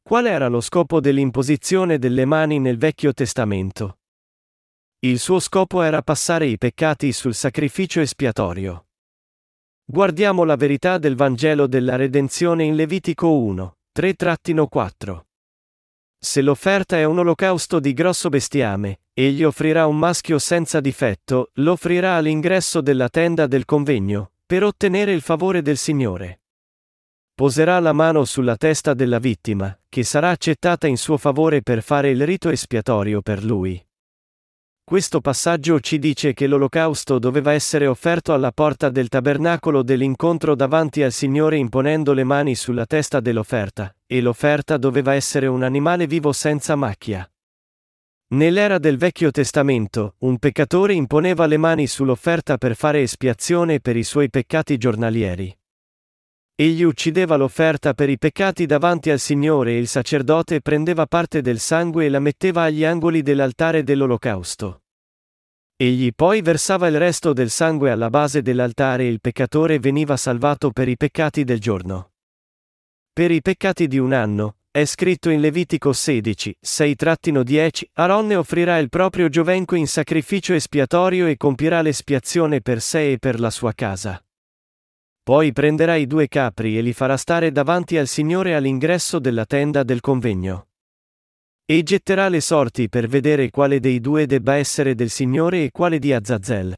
[0.00, 3.98] Qual era lo scopo dell'imposizione delle mani nel Vecchio Testamento?
[5.00, 8.86] Il suo scopo era passare i peccati sul sacrificio espiatorio.
[9.84, 15.29] Guardiamo la verità del Vangelo della redenzione in Levitico 1, 3-4.
[16.22, 21.72] Se l'offerta è un olocausto di grosso bestiame, egli offrirà un maschio senza difetto, lo
[21.72, 26.42] offrirà all'ingresso della tenda del convegno, per ottenere il favore del Signore.
[27.34, 32.10] Poserà la mano sulla testa della vittima, che sarà accettata in suo favore per fare
[32.10, 33.82] il rito espiatorio per lui.
[34.84, 41.02] questo passaggio ci dice che l'olocausto doveva essere offerto alla porta del tabernacolo dell'incontro davanti
[41.02, 46.32] al Signore imponendo le mani sulla testa dell'offerta, e l'offerta doveva essere un animale vivo
[46.32, 47.30] senza macchia.
[48.32, 54.02] Nell'era del Vecchio Testamento, un peccatore imponeva le mani sull'offerta per fare espiazione per i
[54.02, 55.56] suoi peccati giornalieri.
[56.56, 61.60] Egli uccideva l'offerta per i peccati davanti al Signore e il sacerdote prendeva parte del
[61.60, 64.82] sangue e la metteva agli angoli dell'altare dell'olocausto.
[65.76, 70.72] Egli poi versava il resto del sangue alla base dell'altare e il peccatore veniva salvato
[70.72, 72.10] per i peccati del giorno.
[73.20, 78.88] Per i peccati di un anno, è scritto in Levitico 16, 6-10, Aronne offrirà il
[78.88, 84.24] proprio giovenco in sacrificio espiatorio e compirà l'espiazione per sé e per la sua casa.
[85.22, 89.82] Poi prenderà i due capri e li farà stare davanti al Signore all'ingresso della tenda
[89.82, 90.68] del convegno.
[91.66, 95.98] E getterà le sorti per vedere quale dei due debba essere del Signore e quale
[95.98, 96.74] di Azazel.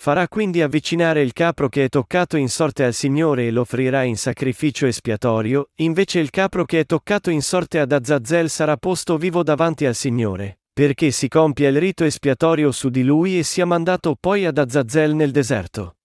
[0.00, 4.04] Farà quindi avvicinare il capro che è toccato in sorte al Signore e lo offrirà
[4.04, 9.16] in sacrificio espiatorio, invece il capro che è toccato in sorte ad Azazel sarà posto
[9.18, 13.66] vivo davanti al Signore, perché si compia il rito espiatorio su di lui e sia
[13.66, 15.96] mandato poi ad Azazel nel deserto.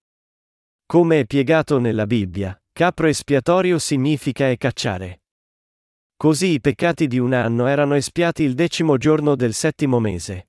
[0.87, 5.21] Come è piegato nella Bibbia, capro espiatorio significa e cacciare.
[6.17, 10.47] Così i peccati di un anno erano espiati il decimo giorno del settimo mese.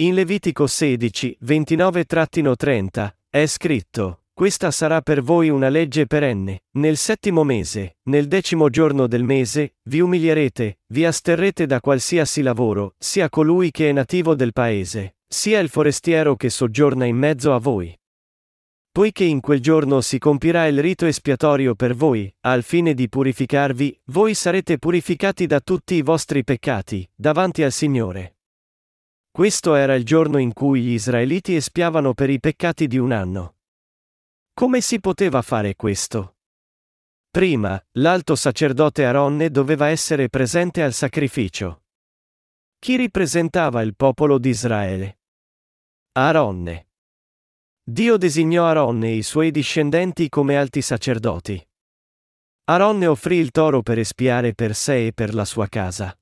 [0.00, 7.44] In Levitico 16, 29-30 è scritto, Questa sarà per voi una legge perenne, nel settimo
[7.44, 13.70] mese, nel decimo giorno del mese, vi umilierete, vi asterrete da qualsiasi lavoro, sia colui
[13.70, 17.94] che è nativo del paese, sia il forestiero che soggiorna in mezzo a voi.
[18.90, 24.00] Poiché in quel giorno si compirà il rito espiatorio per voi, al fine di purificarvi,
[24.06, 28.36] voi sarete purificati da tutti i vostri peccati, davanti al Signore.
[29.40, 33.54] Questo era il giorno in cui gli israeliti espiavano per i peccati di un anno.
[34.52, 36.36] Come si poteva fare questo?
[37.30, 41.84] Prima, l'alto sacerdote Aronne doveva essere presente al sacrificio.
[42.78, 45.20] Chi ripresentava il popolo di Israele?
[46.12, 46.88] Aronne.
[47.82, 51.66] Dio designò Aaron e i suoi discendenti come alti sacerdoti.
[52.64, 56.14] Aaron offrì il toro per espiare per sé e per la sua casa.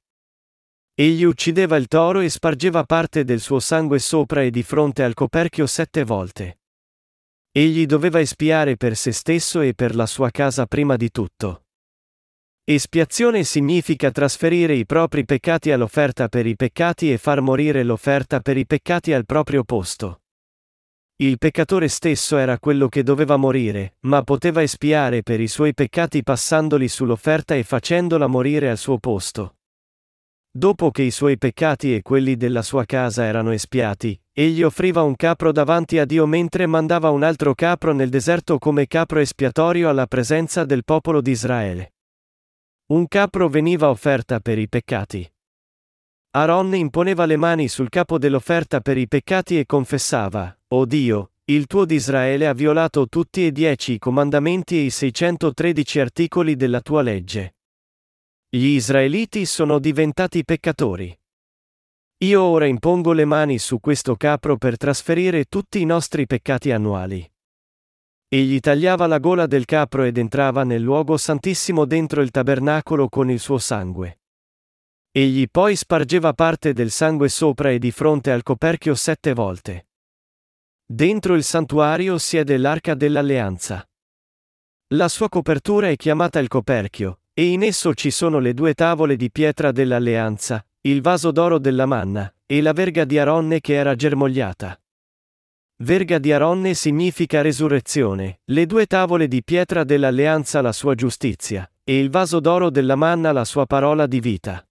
[1.01, 5.15] Egli uccideva il toro e spargeva parte del suo sangue sopra e di fronte al
[5.15, 6.59] coperchio sette volte.
[7.53, 11.67] Egli doveva espiare per se stesso e per la sua casa prima di tutto.
[12.65, 18.57] Espiazione significa trasferire i propri peccati all'offerta per i peccati e far morire l'offerta per
[18.57, 20.23] i peccati al proprio posto.
[21.19, 26.25] Il peccatore stesso era quello che doveva morire, ma poteva espiare per i suoi peccati
[26.25, 29.58] passandoli sull'offerta e facendola morire al suo posto.
[30.59, 35.15] Dopo che i suoi peccati e quelli della sua casa erano espiati, egli offriva un
[35.15, 40.09] capro davanti a Dio mentre mandava un altro capro nel deserto come capro espiatorio alla
[40.09, 41.93] presenza del popolo di Israele.
[42.87, 45.33] Un capro veniva offerta per i peccati.
[46.33, 51.69] Aaron imponeva le mani sul capo dell'offerta per i peccati e confessava, O Dio, il
[51.69, 56.81] tuo di Israele ha violato tutti e dieci i comandamenti e i 613 articoli della
[56.81, 57.58] tua legge.
[58.51, 61.15] Gli israeliti sono diventati peccatori.
[62.25, 67.31] Io ora impongo le mani su questo capro per trasferire tutti i nostri peccati annuali.
[68.27, 73.31] Egli tagliava la gola del capro ed entrava nel luogo santissimo dentro il tabernacolo con
[73.31, 74.21] il suo sangue.
[75.11, 79.89] Egli poi spargeva parte del sangue sopra e di fronte al coperchio sette volte.
[80.87, 83.87] Dentro il santuario siede l'arca dell'alleanza.
[84.95, 89.15] La sua copertura è chiamata il coperchio, e in esso ci sono le due tavole
[89.15, 93.95] di pietra dell'alleanza, il vaso d'oro della manna, e la verga di Aronne che era
[93.95, 94.77] germogliata.
[95.77, 102.01] Verga di Aronne significa resurrezione, le due tavole di pietra dell'alleanza la sua giustizia, e
[102.01, 104.69] il vaso d'oro della manna la sua parola di vita.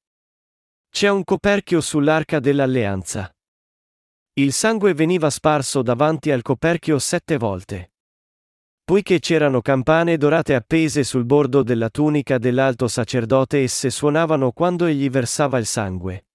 [0.90, 3.34] C'è un coperchio sull'arca dell'alleanza.
[4.34, 7.92] Il sangue veniva sparso davanti al coperchio sette volte.
[8.88, 15.10] Poiché c'erano campane dorate appese sul bordo della tunica dell'alto sacerdote esse suonavano quando egli
[15.10, 16.28] versava il sangue.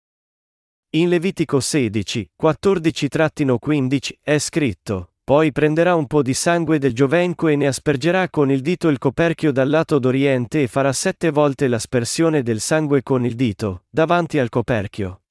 [0.91, 7.57] In Levitico 16, 14-15 è scritto, poi prenderà un po' di sangue del giovenco e
[7.57, 12.43] ne aspergerà con il dito il coperchio dal lato d'oriente e farà sette volte l'aspersione
[12.43, 15.23] del sangue con il dito, davanti al coperchio.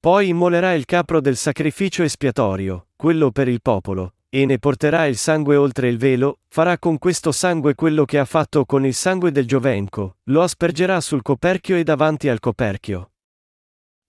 [0.00, 5.18] Poi immolerà il capro del sacrificio espiatorio, quello per il popolo, e ne porterà il
[5.18, 9.30] sangue oltre il velo, farà con questo sangue quello che ha fatto con il sangue
[9.30, 13.10] del giovenco, lo aspergerà sul coperchio e davanti al coperchio.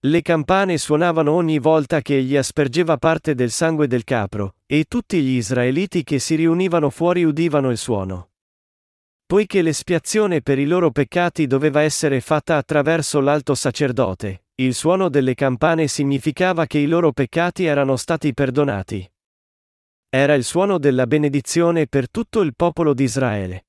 [0.05, 5.21] Le campane suonavano ogni volta che egli aspergeva parte del sangue del capro, e tutti
[5.21, 8.29] gli israeliti che si riunivano fuori udivano il suono.
[9.25, 15.33] Poiché l'espiazione per i loro peccati doveva essere fatta attraverso l'alto sacerdote, il suono delle
[15.33, 19.12] campane significava che i loro peccati erano stati perdonati.
[20.15, 23.65] Era il suono della benedizione per tutto il popolo di Israele.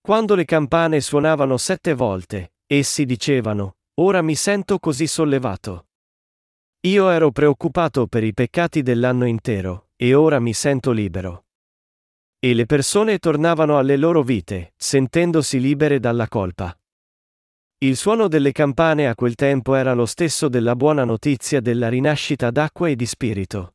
[0.00, 5.88] Quando le campane suonavano sette volte, essi dicevano, Ora mi sento così sollevato.
[6.86, 11.46] Io ero preoccupato per i peccati dell'anno intero, e ora mi sento libero.
[12.38, 16.72] E le persone tornavano alle loro vite, sentendosi libere dalla colpa.
[17.78, 22.52] Il suono delle campane a quel tempo era lo stesso della buona notizia della rinascita
[22.52, 23.74] d'acqua e di spirito.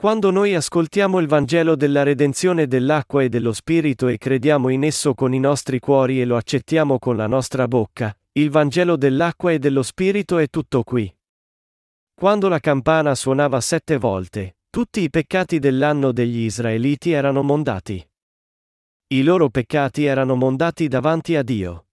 [0.00, 5.12] Quando noi ascoltiamo il Vangelo della redenzione dell'acqua e dello Spirito e crediamo in esso
[5.12, 9.58] con i nostri cuori e lo accettiamo con la nostra bocca, il Vangelo dell'acqua e
[9.58, 11.12] dello Spirito è tutto qui.
[12.14, 18.08] Quando la campana suonava sette volte, tutti i peccati dell'anno degli Israeliti erano mondati.
[19.08, 21.87] I loro peccati erano mondati davanti a Dio.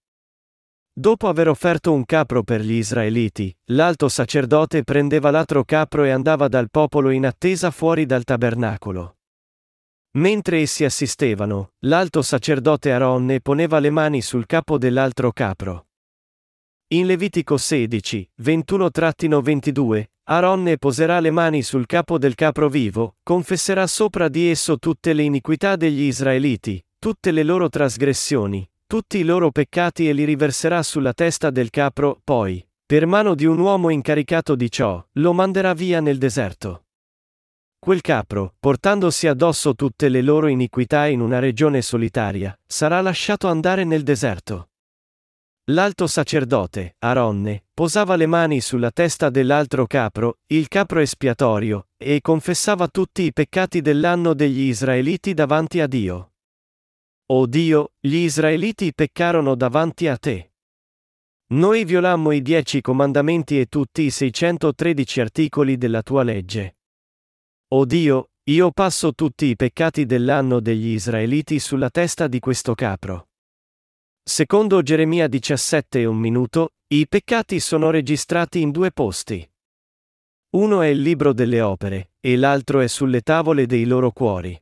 [0.98, 6.48] Dopo aver offerto un capro per gli Israeliti, l'alto sacerdote prendeva l'altro capro e andava
[6.48, 9.18] dal popolo in attesa fuori dal tabernacolo.
[10.12, 15.88] Mentre essi assistevano, l'alto sacerdote Aronne poneva le mani sul capo dell'altro capro.
[16.94, 24.28] In Levitico 16, 21-22, Aronne poserà le mani sul capo del capro vivo, confesserà sopra
[24.28, 30.08] di esso tutte le iniquità degli Israeliti, tutte le loro trasgressioni, tutti i loro peccati
[30.08, 34.70] e li riverserà sulla testa del capro, poi, per mano di un uomo incaricato di
[34.70, 36.84] ciò, lo manderà via nel deserto.
[37.80, 43.84] Quel capro, portandosi addosso tutte le loro iniquità in una regione solitaria, sarà lasciato andare
[43.84, 44.70] nel deserto.
[45.70, 52.86] L'alto sacerdote, Aronne, posava le mani sulla testa dell'altro capro, il capro espiatorio, e confessava
[52.86, 56.30] tutti i peccati dell'anno degli Israeliti davanti a Dio.
[57.28, 60.52] O Dio, gli Israeliti peccarono davanti a te.
[61.48, 66.76] Noi violammo i dieci comandamenti e tutti i 613 articoli della tua legge.
[67.72, 73.30] O Dio, io passo tutti i peccati dell'anno degli Israeliti sulla testa di questo capro.
[74.22, 79.44] Secondo Geremia 17 e un minuto, i peccati sono registrati in due posti.
[80.50, 84.56] Uno è il libro delle opere, e l'altro è sulle tavole dei loro cuori.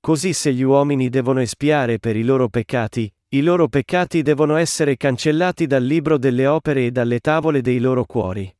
[0.00, 4.96] Così se gli uomini devono espiare per i loro peccati, i loro peccati devono essere
[4.96, 8.50] cancellati dal libro delle opere e dalle tavole dei loro cuori.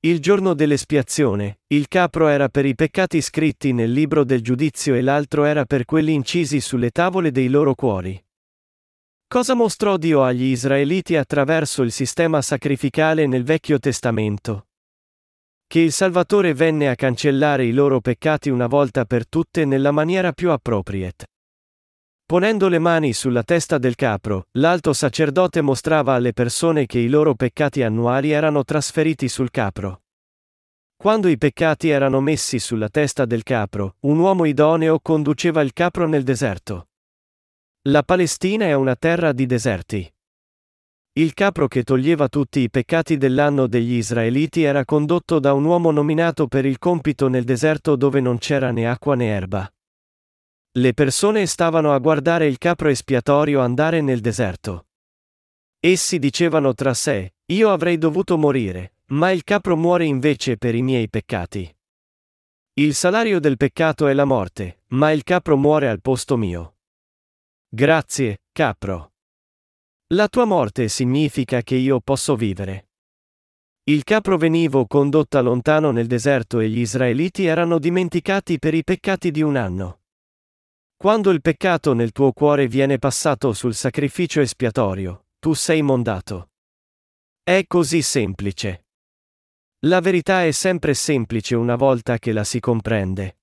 [0.00, 5.00] Il giorno dell'espiazione, il capro era per i peccati scritti nel libro del giudizio e
[5.00, 8.24] l'altro era per quelli incisi sulle tavole dei loro cuori.
[9.26, 14.65] Cosa mostrò Dio agli Israeliti attraverso il sistema sacrificale nel Vecchio Testamento?
[15.68, 20.32] Che il Salvatore venne a cancellare i loro peccati una volta per tutte nella maniera
[20.32, 21.26] più appropriate.
[22.24, 27.34] Ponendo le mani sulla testa del capro, l'alto sacerdote mostrava alle persone che i loro
[27.34, 30.02] peccati annuali erano trasferiti sul capro.
[30.96, 36.06] Quando i peccati erano messi sulla testa del capro, un uomo idoneo conduceva il capro
[36.06, 36.88] nel deserto.
[37.88, 40.15] La Palestina è una terra di deserti.
[41.18, 45.90] Il capro che toglieva tutti i peccati dell'anno degli Israeliti era condotto da un uomo
[45.90, 49.66] nominato per il compito nel deserto dove non c'era né acqua né erba.
[50.72, 54.88] Le persone stavano a guardare il capro espiatorio andare nel deserto.
[55.80, 60.82] Essi dicevano tra sé, io avrei dovuto morire, ma il capro muore invece per i
[60.82, 61.74] miei peccati.
[62.74, 66.76] Il salario del peccato è la morte, ma il capro muore al posto mio.
[67.70, 69.12] Grazie, capro.
[70.10, 72.90] La tua morte significa che io posso vivere.
[73.88, 79.32] Il capro venivo condotta lontano nel deserto e gli israeliti erano dimenticati per i peccati
[79.32, 80.02] di un anno.
[80.96, 86.50] Quando il peccato nel tuo cuore viene passato sul sacrificio espiatorio, tu sei mondato.
[87.42, 88.86] È così semplice.
[89.86, 93.38] La verità è sempre semplice una volta che la si comprende.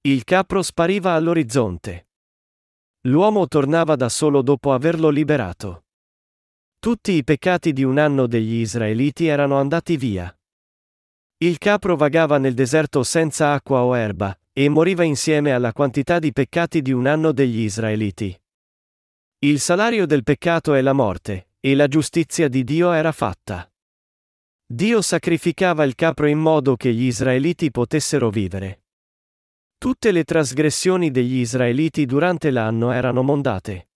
[0.00, 2.07] Il capro spariva all'orizzonte.
[3.02, 5.84] L'uomo tornava da solo dopo averlo liberato.
[6.80, 10.36] Tutti i peccati di un anno degli Israeliti erano andati via.
[11.38, 16.32] Il capro vagava nel deserto senza acqua o erba, e moriva insieme alla quantità di
[16.32, 18.36] peccati di un anno degli Israeliti.
[19.40, 23.70] Il salario del peccato è la morte, e la giustizia di Dio era fatta.
[24.66, 28.82] Dio sacrificava il capro in modo che gli Israeliti potessero vivere.
[29.80, 33.90] Tutte le trasgressioni degli Israeliti durante l'anno erano mondate.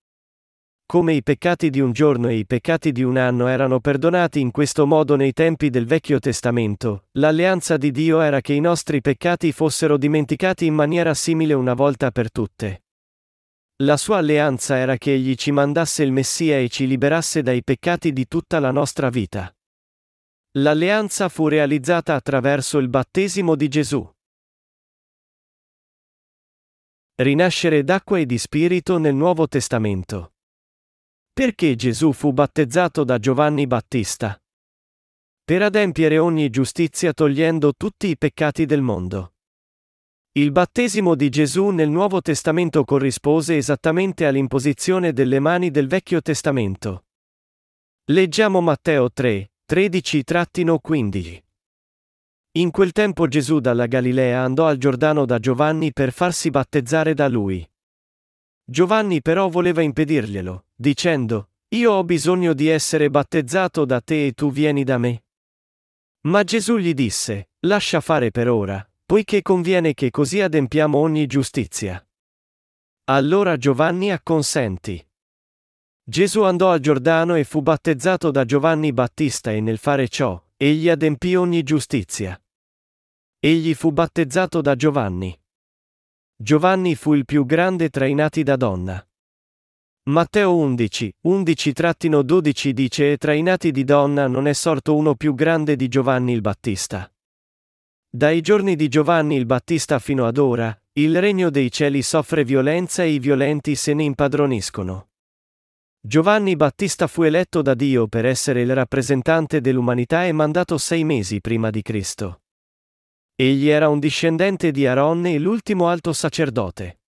[0.87, 4.53] come i peccati di un giorno e i peccati di un anno erano perdonati in
[4.53, 9.51] questo modo nei tempi del Vecchio Testamento, l'alleanza di Dio era che i nostri peccati
[9.51, 12.85] fossero dimenticati in maniera simile una volta per tutte.
[13.83, 18.13] La sua alleanza era che egli ci mandasse il Messia e ci liberasse dai peccati
[18.13, 19.53] di tutta la nostra vita.
[20.59, 24.09] L'alleanza fu realizzata attraverso il battesimo di Gesù.
[27.15, 30.33] Rinascere d'acqua e di spirito nel Nuovo Testamento.
[31.31, 34.43] Perché Gesù fu battezzato da Giovanni Battista?
[35.45, 39.35] Per adempiere ogni giustizia togliendo tutti i peccati del mondo.
[40.33, 47.05] Il battesimo di Gesù nel Nuovo Testamento corrispose esattamente all'imposizione delle mani del Vecchio Testamento.
[48.05, 51.43] Leggiamo Matteo 3, 13-15.
[52.55, 57.27] In quel tempo Gesù dalla Galilea andò al Giordano da Giovanni per farsi battezzare da
[57.27, 57.67] lui.
[58.63, 64.53] Giovanni però voleva impedirglielo, dicendo, Io ho bisogno di essere battezzato da te e tu
[64.53, 65.25] vieni da me.
[66.27, 72.07] Ma Gesù gli disse, Lascia fare per ora, poiché conviene che così adempiamo ogni giustizia.
[73.05, 75.03] Allora Giovanni acconsentì.
[76.05, 80.91] Gesù andò al Giordano e fu battezzato da Giovanni Battista e nel fare ciò, egli
[80.91, 82.37] adempì ogni giustizia.
[83.45, 85.37] Egli fu battezzato da Giovanni.
[86.37, 89.05] Giovanni fu il più grande tra i nati da donna.
[90.11, 95.35] Matteo 11, 11-12 dice e tra i nati di donna non è sorto uno più
[95.35, 97.13] grande di Giovanni il Battista.
[98.09, 103.03] Dai giorni di Giovanni il Battista fino ad ora, il regno dei cieli soffre violenza
[103.03, 105.09] e i violenti se ne impadroniscono.
[106.01, 111.41] Giovanni Battista fu eletto da Dio per essere il rappresentante dell'umanità e mandato sei mesi
[111.41, 112.42] prima di Cristo.
[113.43, 117.01] Egli era un discendente di Aronne e l'ultimo alto sacerdote.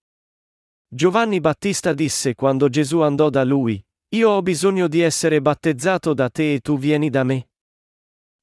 [0.89, 3.81] Giovanni Battista disse quando Gesù andò da lui,
[4.17, 7.51] Io ho bisogno di essere battezzato da te e tu vieni da me.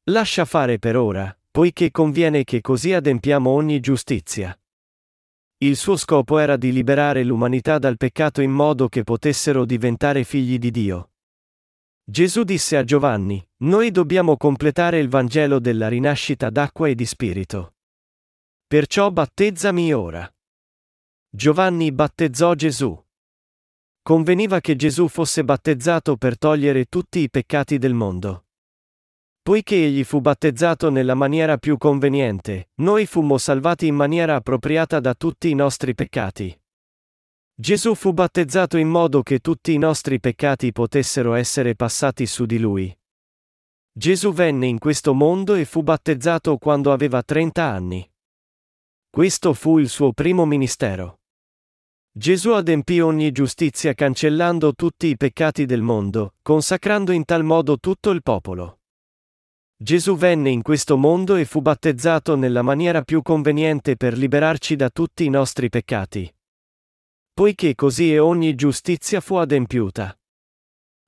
[0.06, 4.58] Lascia fare per ora, poiché conviene che così adempiamo ogni giustizia.
[5.58, 10.58] Il suo scopo era di liberare l'umanità dal peccato in modo che potessero diventare figli
[10.58, 11.10] di Dio.
[12.06, 17.74] Gesù disse a Giovanni, Noi dobbiamo completare il Vangelo della rinascita d'acqua e di spirito.
[18.72, 20.34] Perciò battezzami ora.
[21.30, 22.98] Giovanni battezzò Gesù.
[24.02, 28.46] Conveniva che Gesù fosse battezzato per togliere tutti i peccati del mondo.
[29.42, 35.16] Poiché egli fu battezzato nella maniera più conveniente, noi fummo salvati in maniera appropriata da
[35.16, 36.58] tutti i nostri peccati.
[37.54, 42.58] Gesù fu battezzato in modo che tutti i nostri peccati potessero essere passati su di
[42.58, 42.98] lui.
[43.92, 48.11] Gesù venne in questo mondo e fu battezzato quando aveva 30 anni.
[49.14, 51.20] Questo fu il suo primo ministero.
[52.14, 58.12] Gesù adempì ogni giustizia cancellando tutti i peccati del mondo, consacrando in tal modo tutto
[58.12, 58.80] il popolo.
[59.76, 64.90] Gesù venne in questo mondo e fu battezzato nella maniera più conveniente per liberarci da
[64.90, 66.34] tutti i nostri peccati.
[67.34, 70.18] Poiché così e ogni giustizia fu adempiuta.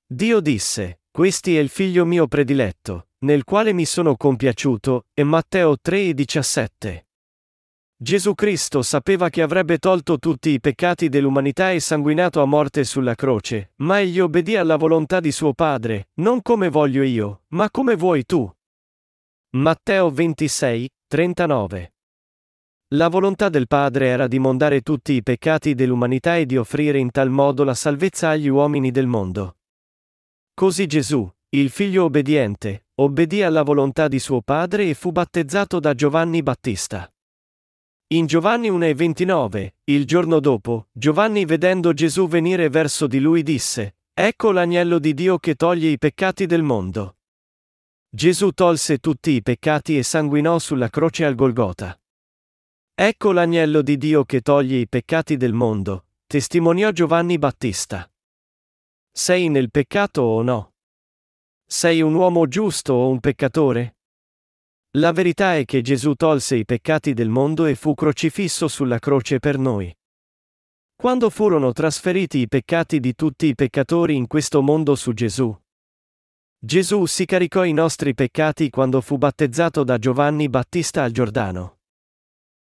[0.06, 5.78] Dio disse, Questi è il figlio mio prediletto, nel quale mi sono compiaciuto, e Matteo
[5.80, 7.06] 3 e 17.
[8.04, 13.14] Gesù Cristo sapeva che avrebbe tolto tutti i peccati dell'umanità e sanguinato a morte sulla
[13.14, 17.96] croce, ma egli obbedì alla volontà di suo Padre, non come voglio io, ma come
[17.96, 18.46] vuoi tu.
[19.52, 21.94] Matteo 26, 39.
[22.88, 27.10] La volontà del Padre era di mondare tutti i peccati dell'umanità e di offrire in
[27.10, 29.56] tal modo la salvezza agli uomini del mondo.
[30.52, 31.26] Così Gesù,
[31.56, 37.08] il figlio obbediente, obbedì alla volontà di suo Padre e fu battezzato da Giovanni Battista.
[38.08, 44.52] In Giovanni 1,29, il giorno dopo, Giovanni vedendo Gesù venire verso di lui disse, Ecco
[44.52, 47.16] l'agnello di Dio che toglie i peccati del mondo.
[48.10, 51.98] Gesù tolse tutti i peccati e sanguinò sulla croce al Golgota.
[52.94, 58.08] Ecco l'agnello di Dio che toglie i peccati del mondo, testimoniò Giovanni Battista.
[59.10, 60.74] Sei nel peccato o no?
[61.64, 63.93] Sei un uomo giusto o un peccatore?
[64.96, 69.40] La verità è che Gesù tolse i peccati del mondo e fu crocifisso sulla croce
[69.40, 69.92] per noi.
[70.94, 75.52] Quando furono trasferiti i peccati di tutti i peccatori in questo mondo su Gesù,
[76.64, 81.80] Gesù si caricò i nostri peccati quando fu battezzato da Giovanni Battista al Giordano.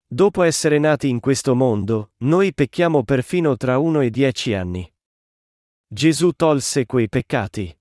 [0.06, 4.90] Dopo essere nati in questo mondo, noi pecchiamo perfino tra uno e dieci anni.
[5.88, 7.76] Gesù tolse quei peccati.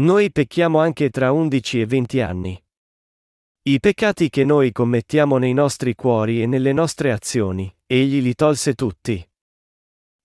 [0.00, 2.60] Noi pecchiamo anche tra undici e venti anni.
[3.68, 8.72] I peccati che noi commettiamo nei nostri cuori e nelle nostre azioni, egli li tolse
[8.72, 9.22] tutti.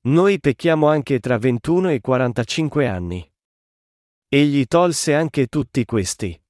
[0.03, 3.33] Noi pecchiamo anche tra 21 e 45 anni.
[4.29, 6.41] Egli tolse anche tutti questi.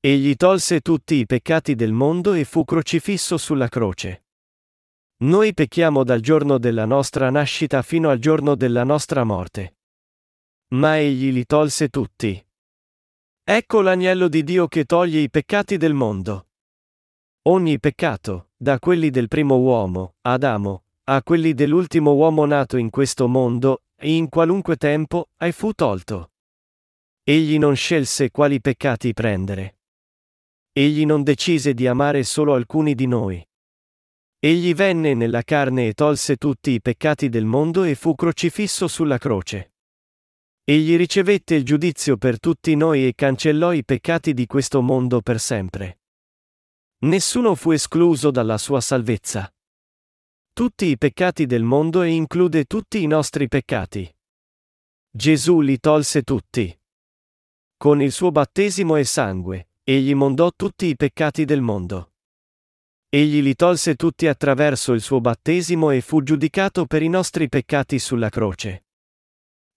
[0.00, 4.24] Egli tolse tutti i peccati del mondo e fu crocifisso sulla croce.
[5.18, 9.76] Noi pecchiamo dal giorno della nostra nascita fino al giorno della nostra morte.
[10.70, 12.44] Ma egli li tolse tutti.
[13.44, 16.46] Ecco l'agnello di Dio che toglie i peccati del mondo.
[17.48, 23.26] Ogni peccato, da quelli del primo uomo, Adamo, a quelli dell'ultimo uomo nato in questo
[23.26, 26.30] mondo, in qualunque tempo, ai fu tolto.
[27.24, 29.78] Egli non scelse quali peccati prendere.
[30.72, 33.44] Egli non decise di amare solo alcuni di noi.
[34.38, 39.18] Egli venne nella carne e tolse tutti i peccati del mondo e fu crocifisso sulla
[39.18, 39.71] croce.
[40.64, 45.40] Egli ricevette il giudizio per tutti noi e cancellò i peccati di questo mondo per
[45.40, 46.02] sempre.
[47.00, 49.52] Nessuno fu escluso dalla sua salvezza.
[50.52, 54.08] Tutti i peccati del mondo e include tutti i nostri peccati.
[55.10, 56.80] Gesù li tolse tutti.
[57.76, 62.12] Con il suo battesimo e sangue, Egli mondò tutti i peccati del mondo.
[63.08, 67.98] Egli li tolse tutti attraverso il suo battesimo e fu giudicato per i nostri peccati
[67.98, 68.84] sulla croce.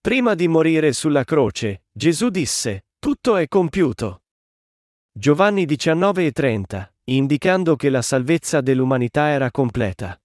[0.05, 4.21] Prima di morire sulla croce, Gesù disse, Tutto è compiuto.
[5.11, 10.15] Giovanni 19 e 30, indicando che la salvezza dell'umanità era completa.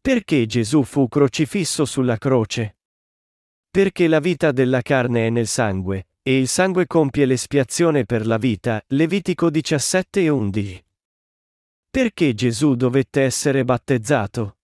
[0.00, 2.78] Perché Gesù fu crocifisso sulla croce?
[3.70, 8.38] Perché la vita della carne è nel sangue, e il sangue compie l'espiazione per la
[8.38, 10.84] vita, Levitico 17 e 11.
[11.88, 14.56] Perché Gesù dovette essere battezzato?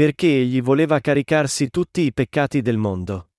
[0.00, 3.32] Perché egli voleva caricarsi tutti i peccati del mondo.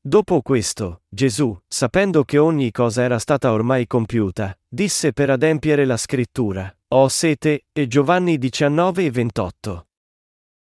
[0.00, 5.96] Dopo questo, Gesù, sapendo che ogni cosa era stata ormai compiuta, disse per adempiere la
[5.96, 9.88] scrittura, Ho sete, e Giovanni 19 e 28.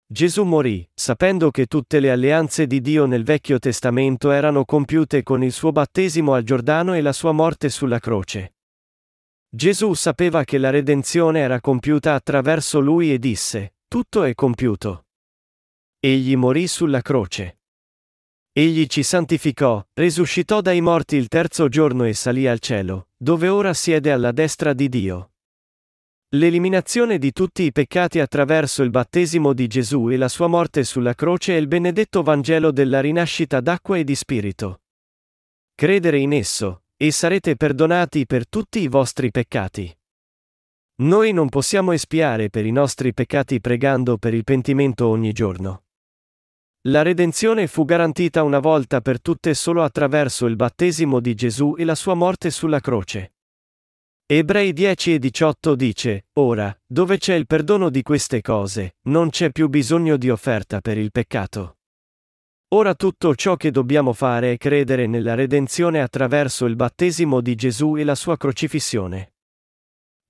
[0.06, 5.42] Gesù morì, sapendo che tutte le alleanze di Dio nel Vecchio Testamento erano compiute con
[5.42, 8.54] il suo battesimo al Giordano e la sua morte sulla croce.
[9.48, 15.04] Gesù sapeva che la redenzione era compiuta attraverso lui e disse, Tutto è compiuto.
[16.00, 17.58] Egli morì sulla croce.
[18.50, 23.74] Egli ci santificò, risuscitò dai morti il terzo giorno e salì al cielo, dove ora
[23.74, 25.32] siede alla destra di Dio.
[26.30, 31.12] L'eliminazione di tutti i peccati attraverso il battesimo di Gesù e la sua morte sulla
[31.12, 34.80] croce è il benedetto Vangelo della rinascita d'acqua e di spirito.
[35.74, 39.94] Credere in esso, e sarete perdonati per tutti i vostri peccati.
[41.02, 45.82] Noi non possiamo espiare per i nostri peccati pregando per il pentimento ogni giorno.
[46.82, 51.84] La redenzione fu garantita una volta per tutte solo attraverso il battesimo di Gesù e
[51.84, 53.34] la sua morte sulla croce.
[54.26, 59.50] Ebrei 10 e 18 dice, Ora, dove c'è il perdono di queste cose, non c'è
[59.50, 61.78] più bisogno di offerta per il peccato.
[62.74, 67.96] Ora tutto ciò che dobbiamo fare è credere nella redenzione attraverso il battesimo di Gesù
[67.96, 69.31] e la sua crocifissione.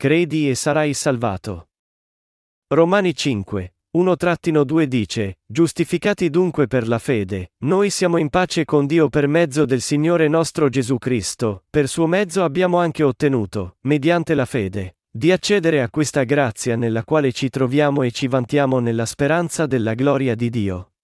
[0.03, 1.69] Credi e sarai salvato.
[2.75, 9.09] Romani 5, 1-2 dice, Giustificati dunque per la fede, noi siamo in pace con Dio
[9.09, 14.45] per mezzo del Signore nostro Gesù Cristo, per suo mezzo abbiamo anche ottenuto, mediante la
[14.45, 19.67] fede, di accedere a questa grazia nella quale ci troviamo e ci vantiamo nella speranza
[19.67, 20.95] della gloria di Dio.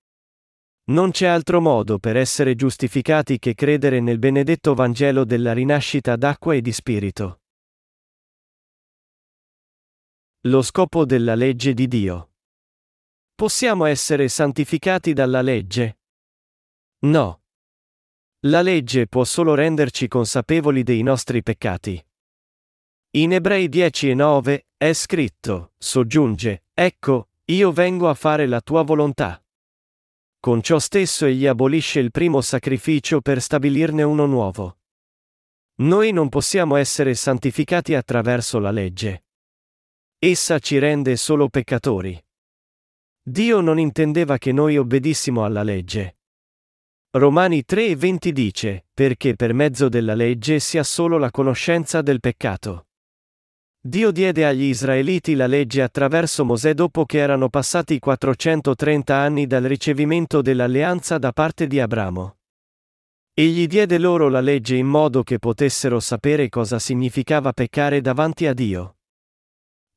[0.86, 6.54] Non c'è altro modo per essere giustificati che credere nel benedetto Vangelo della rinascita d'acqua
[6.54, 7.42] e di spirito.
[10.42, 12.34] Lo scopo della legge di Dio.
[13.34, 15.98] Possiamo essere santificati dalla legge?
[17.00, 17.42] No.
[18.46, 22.00] La legge può solo renderci consapevoli dei nostri peccati.
[23.16, 28.82] In Ebrei 10 e 9 è scritto, soggiunge, ecco, io vengo a fare la tua
[28.82, 29.44] volontà.
[30.38, 34.78] Con ciò stesso egli abolisce il primo sacrificio per stabilirne uno nuovo.
[35.80, 39.24] Noi non possiamo essere santificati attraverso la legge.
[40.20, 42.20] Essa ci rende solo peccatori.
[43.22, 46.16] Dio non intendeva che noi obbedissimo alla legge.
[47.10, 52.02] Romani 3 e 20 dice, perché per mezzo della legge si ha solo la conoscenza
[52.02, 52.88] del peccato.
[53.80, 59.62] Dio diede agli Israeliti la legge attraverso Mosè dopo che erano passati 430 anni dal
[59.62, 62.38] ricevimento dell'alleanza da parte di Abramo.
[63.34, 68.52] Egli diede loro la legge in modo che potessero sapere cosa significava peccare davanti a
[68.52, 68.97] Dio.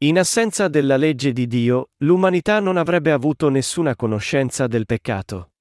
[0.03, 5.51] In assenza della legge di Dio, l'umanità non avrebbe avuto nessuna conoscenza del peccato.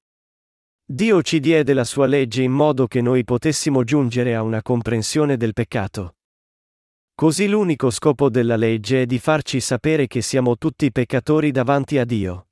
[0.83, 5.37] Dio ci diede la sua legge in modo che noi potessimo giungere a una comprensione
[5.37, 6.15] del peccato.
[7.13, 12.03] Così l'unico scopo della legge è di farci sapere che siamo tutti peccatori davanti a
[12.03, 12.47] Dio.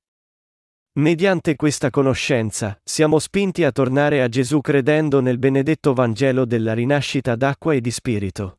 [0.99, 7.36] Mediante questa conoscenza, siamo spinti a tornare a Gesù credendo nel benedetto Vangelo della rinascita
[7.36, 8.59] d'acqua e di spirito.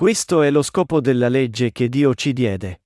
[0.00, 2.80] Questo è lo scopo della legge che Dio ci diede.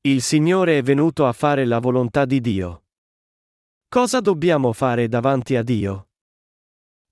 [0.00, 2.84] Il Signore è venuto a fare la volontà di Dio.
[3.86, 6.08] Cosa dobbiamo fare davanti a Dio?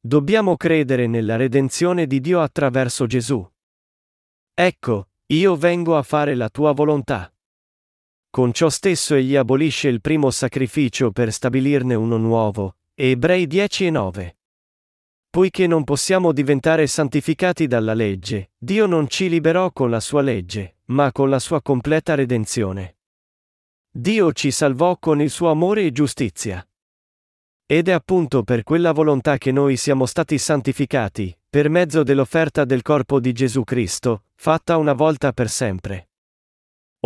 [0.01, 3.47] Dobbiamo credere nella redenzione di Dio attraverso Gesù.
[4.55, 7.31] Ecco, io vengo a fare la tua volontà.
[8.31, 12.76] Con ciò stesso egli abolisce il primo sacrificio per stabilirne uno nuovo.
[12.94, 14.36] Ebrei 10 e 9.
[15.35, 20.77] Poiché non possiamo diventare santificati dalla legge, Dio non ci liberò con la sua legge,
[20.90, 22.98] ma con la sua completa redenzione.
[23.90, 26.65] Dio ci salvò con il suo amore e giustizia.
[27.66, 32.82] Ed è appunto per quella volontà che noi siamo stati santificati, per mezzo dell'offerta del
[32.82, 36.11] corpo di Gesù Cristo, fatta una volta per sempre.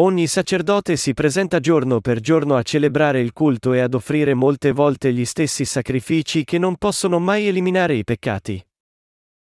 [0.00, 4.70] Ogni sacerdote si presenta giorno per giorno a celebrare il culto e ad offrire molte
[4.70, 8.64] volte gli stessi sacrifici che non possono mai eliminare i peccati.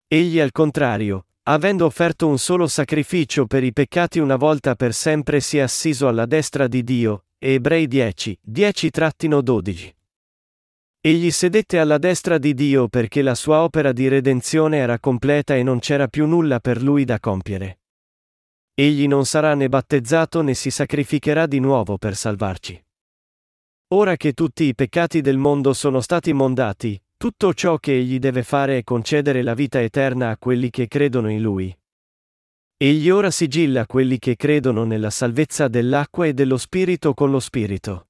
[0.08, 5.42] Egli al contrario, avendo offerto un solo sacrificio per i peccati una volta per sempre
[5.42, 9.90] si è assiso alla destra di Dio, Ebrei 10, 10-12.
[11.02, 15.62] Egli sedette alla destra di Dio perché la sua opera di redenzione era completa e
[15.62, 17.81] non c'era più nulla per lui da compiere.
[18.74, 22.82] Egli non sarà né battezzato né si sacrificherà di nuovo per salvarci.
[23.94, 28.44] Ora che tutti i peccati del mondo sono stati mondati, tutto ciò che egli deve
[28.44, 31.78] fare è concedere la vita eterna a quelli che credono in lui.
[32.78, 38.08] Egli ora sigilla quelli che credono nella salvezza dell'acqua e dello Spirito con lo Spirito.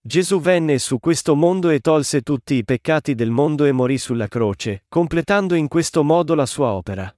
[0.00, 4.28] Gesù venne su questo mondo e tolse tutti i peccati del mondo e morì sulla
[4.28, 7.14] croce, completando in questo modo la sua opera.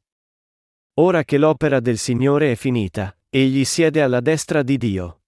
[0.98, 5.24] Ora che l'opera del Signore è finita, egli siede alla destra di Dio.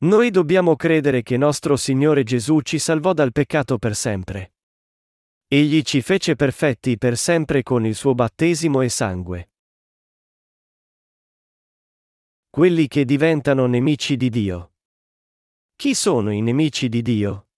[0.00, 4.52] Noi dobbiamo credere che nostro Signore Gesù ci salvò dal peccato per sempre.
[5.48, 9.50] Egli ci fece perfetti per sempre con il suo battesimo e sangue.
[12.50, 14.74] Quelli che diventano nemici di Dio.
[15.74, 17.48] Chi sono i nemici di Dio?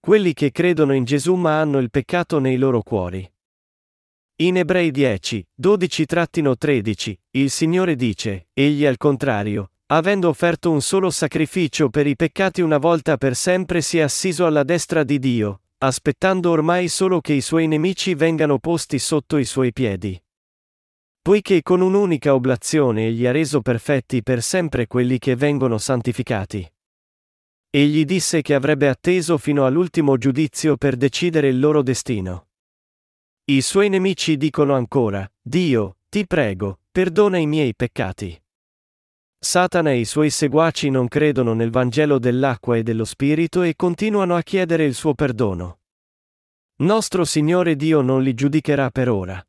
[0.00, 3.32] Quelli che credono in Gesù ma hanno il peccato nei loro cuori.
[4.38, 11.88] In Ebrei 10, 12-13, il Signore dice, egli al contrario, avendo offerto un solo sacrificio
[11.88, 16.50] per i peccati una volta per sempre si è assiso alla destra di Dio, aspettando
[16.50, 20.22] ormai solo che i suoi nemici vengano posti sotto i suoi piedi.
[21.22, 26.70] Poiché con un'unica oblazione egli ha reso perfetti per sempre quelli che vengono santificati.
[27.70, 32.48] Egli disse che avrebbe atteso fino all'ultimo giudizio per decidere il loro destino.
[33.48, 38.36] I suoi nemici dicono ancora, Dio, ti prego, perdona i miei peccati.
[39.38, 44.34] Satana e i suoi seguaci non credono nel Vangelo dell'acqua e dello Spirito e continuano
[44.34, 45.78] a chiedere il suo perdono.
[46.78, 49.40] Nostro Signore Dio non li giudicherà per ora.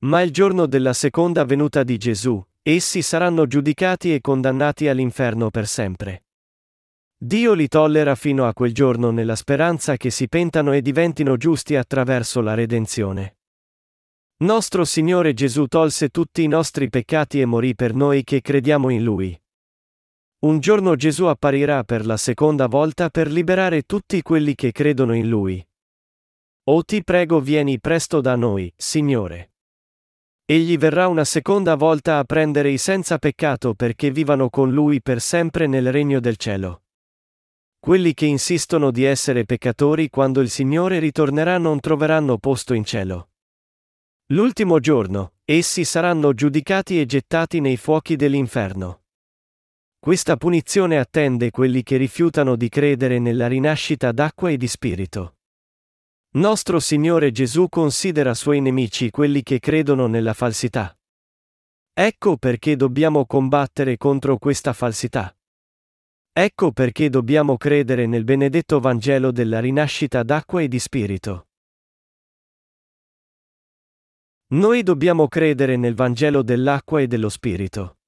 [0.00, 5.66] Ma il giorno della seconda venuta di Gesù, essi saranno giudicati e condannati all'inferno per
[5.66, 6.24] sempre.
[7.22, 11.76] Dio li tollera fino a quel giorno nella speranza che si pentano e diventino giusti
[11.76, 13.36] attraverso la redenzione.
[14.38, 19.04] Nostro Signore Gesù tolse tutti i nostri peccati e morì per noi che crediamo in
[19.04, 19.38] Lui.
[20.46, 25.28] Un giorno Gesù apparirà per la seconda volta per liberare tutti quelli che credono in
[25.28, 25.62] Lui.
[26.70, 29.52] O ti prego vieni presto da noi, Signore.
[30.46, 35.20] Egli verrà una seconda volta a prendere i senza peccato perché vivano con Lui per
[35.20, 36.84] sempre nel regno del cielo.
[37.80, 43.30] Quelli che insistono di essere peccatori quando il Signore ritornerà non troveranno posto in cielo.
[44.32, 49.04] L'ultimo giorno, essi saranno giudicati e gettati nei fuochi dell'inferno.
[49.98, 55.36] Questa punizione attende quelli che rifiutano di credere nella rinascita d'acqua e di spirito.
[56.32, 60.94] Nostro Signore Gesù considera suoi nemici quelli che credono nella falsità.
[61.94, 65.34] Ecco perché dobbiamo combattere contro questa falsità.
[66.32, 71.48] Ecco perché dobbiamo credere nel benedetto Vangelo della rinascita d'acqua e di spirito.
[74.52, 77.98] Noi dobbiamo credere nel Vangelo dell'acqua e dello spirito.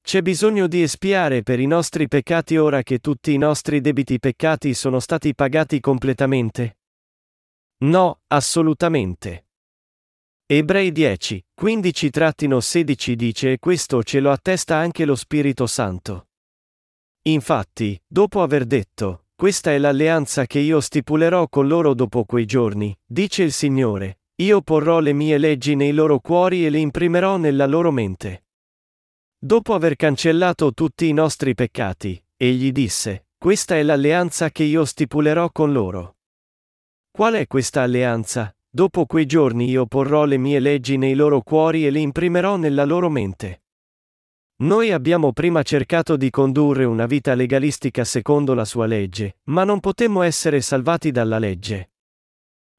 [0.00, 4.72] C'è bisogno di espiare per i nostri peccati ora che tutti i nostri debiti peccati
[4.72, 6.78] sono stati pagati completamente?
[7.78, 9.48] No, assolutamente.
[10.46, 16.25] Ebrei 10, 15-16 dice e questo ce lo attesta anche lo Spirito Santo.
[17.26, 22.96] Infatti, dopo aver detto, questa è l'alleanza che io stipulerò con loro dopo quei giorni,
[23.04, 27.66] dice il Signore, io porrò le mie leggi nei loro cuori e le imprimerò nella
[27.66, 28.44] loro mente.
[29.36, 35.50] Dopo aver cancellato tutti i nostri peccati, egli disse, Questa è l'alleanza che io stipulerò
[35.50, 36.18] con loro.
[37.10, 38.56] Qual è questa alleanza?
[38.68, 42.84] Dopo quei giorni io porrò le mie leggi nei loro cuori e le imprimerò nella
[42.84, 43.62] loro mente.
[44.58, 49.80] Noi abbiamo prima cercato di condurre una vita legalistica secondo la sua legge, ma non
[49.80, 51.90] potemmo essere salvati dalla legge.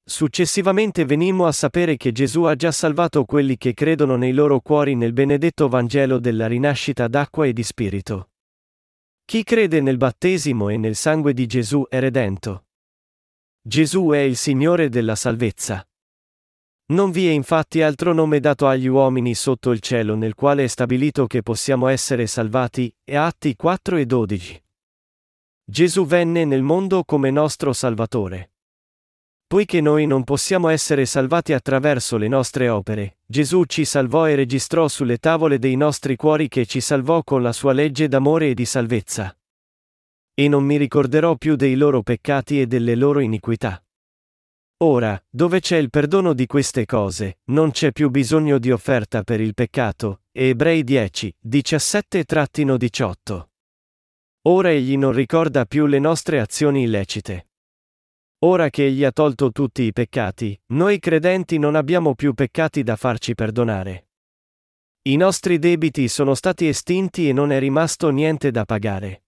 [0.04, 4.96] Successivamente venimmo a sapere che Gesù ha già salvato quelli che credono nei loro cuori
[4.96, 8.30] nel benedetto Vangelo della rinascita d'acqua e di spirito.
[9.24, 12.68] Chi crede nel battesimo e nel sangue di Gesù è redento.
[13.62, 15.88] Gesù è il Signore della salvezza.
[16.90, 20.68] Non vi è infatti altro nome dato agli uomini sotto il cielo nel quale è
[20.68, 24.64] stabilito che possiamo essere salvati, e Atti 4 e 12.
[25.66, 28.52] Gesù venne nel mondo come nostro Salvatore.
[29.46, 34.88] Poiché noi non possiamo essere salvati attraverso le nostre opere, Gesù ci salvò e registrò
[34.88, 38.66] sulle tavole dei nostri cuori che ci salvò con la sua legge d'amore e di
[38.66, 39.38] salvezza
[40.40, 43.82] e non mi ricorderò più dei loro peccati e delle loro iniquità.
[44.80, 49.42] Ora, dove c'è il perdono di queste cose, non c'è più bisogno di offerta per
[49.42, 50.22] il peccato.
[50.32, 53.48] Ebrei 10, 17-18.
[54.44, 57.48] Ora egli non ricorda più le nostre azioni illecite.
[58.46, 62.96] Ora che egli ha tolto tutti i peccati, noi credenti non abbiamo più peccati da
[62.96, 64.10] farci perdonare.
[65.08, 69.24] I nostri debiti sono stati estinti e non è rimasto niente da pagare.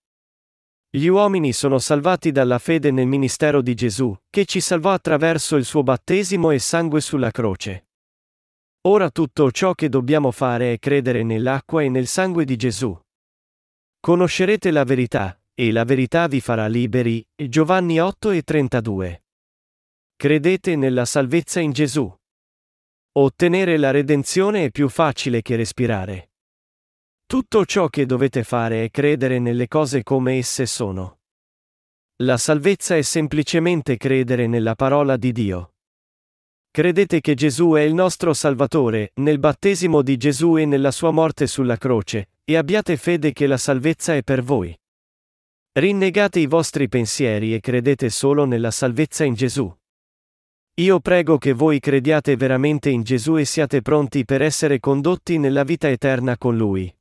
[0.92, 5.64] Gli uomini sono salvati dalla fede nel ministero di Gesù, che ci salvò attraverso il
[5.64, 7.90] suo battesimo e sangue sulla croce.
[8.88, 13.00] Ora tutto ciò che dobbiamo fare è credere nell'acqua e nel sangue di Gesù.
[14.00, 17.24] Conoscerete la verità, e la verità vi farà liberi.
[17.36, 19.24] Giovanni 8 e 32.
[20.16, 22.12] Credete nella salvezza in Gesù.
[23.12, 26.29] Ottenere la redenzione è più facile che respirare.
[27.30, 31.20] Tutto ciò che dovete fare è credere nelle cose come esse sono.
[32.24, 35.76] La salvezza è semplicemente credere nella parola di Dio.
[36.72, 41.46] Credete che Gesù è il nostro Salvatore, nel battesimo di Gesù e nella sua morte
[41.46, 44.76] sulla croce, e abbiate fede che la salvezza è per voi.
[45.74, 49.72] Rinnegate i vostri pensieri e credete solo nella salvezza in Gesù.
[50.80, 55.64] Io prego che voi crediate veramente in Gesù e siate pronti per essere condotti nella
[55.64, 56.92] vita eterna con Lui.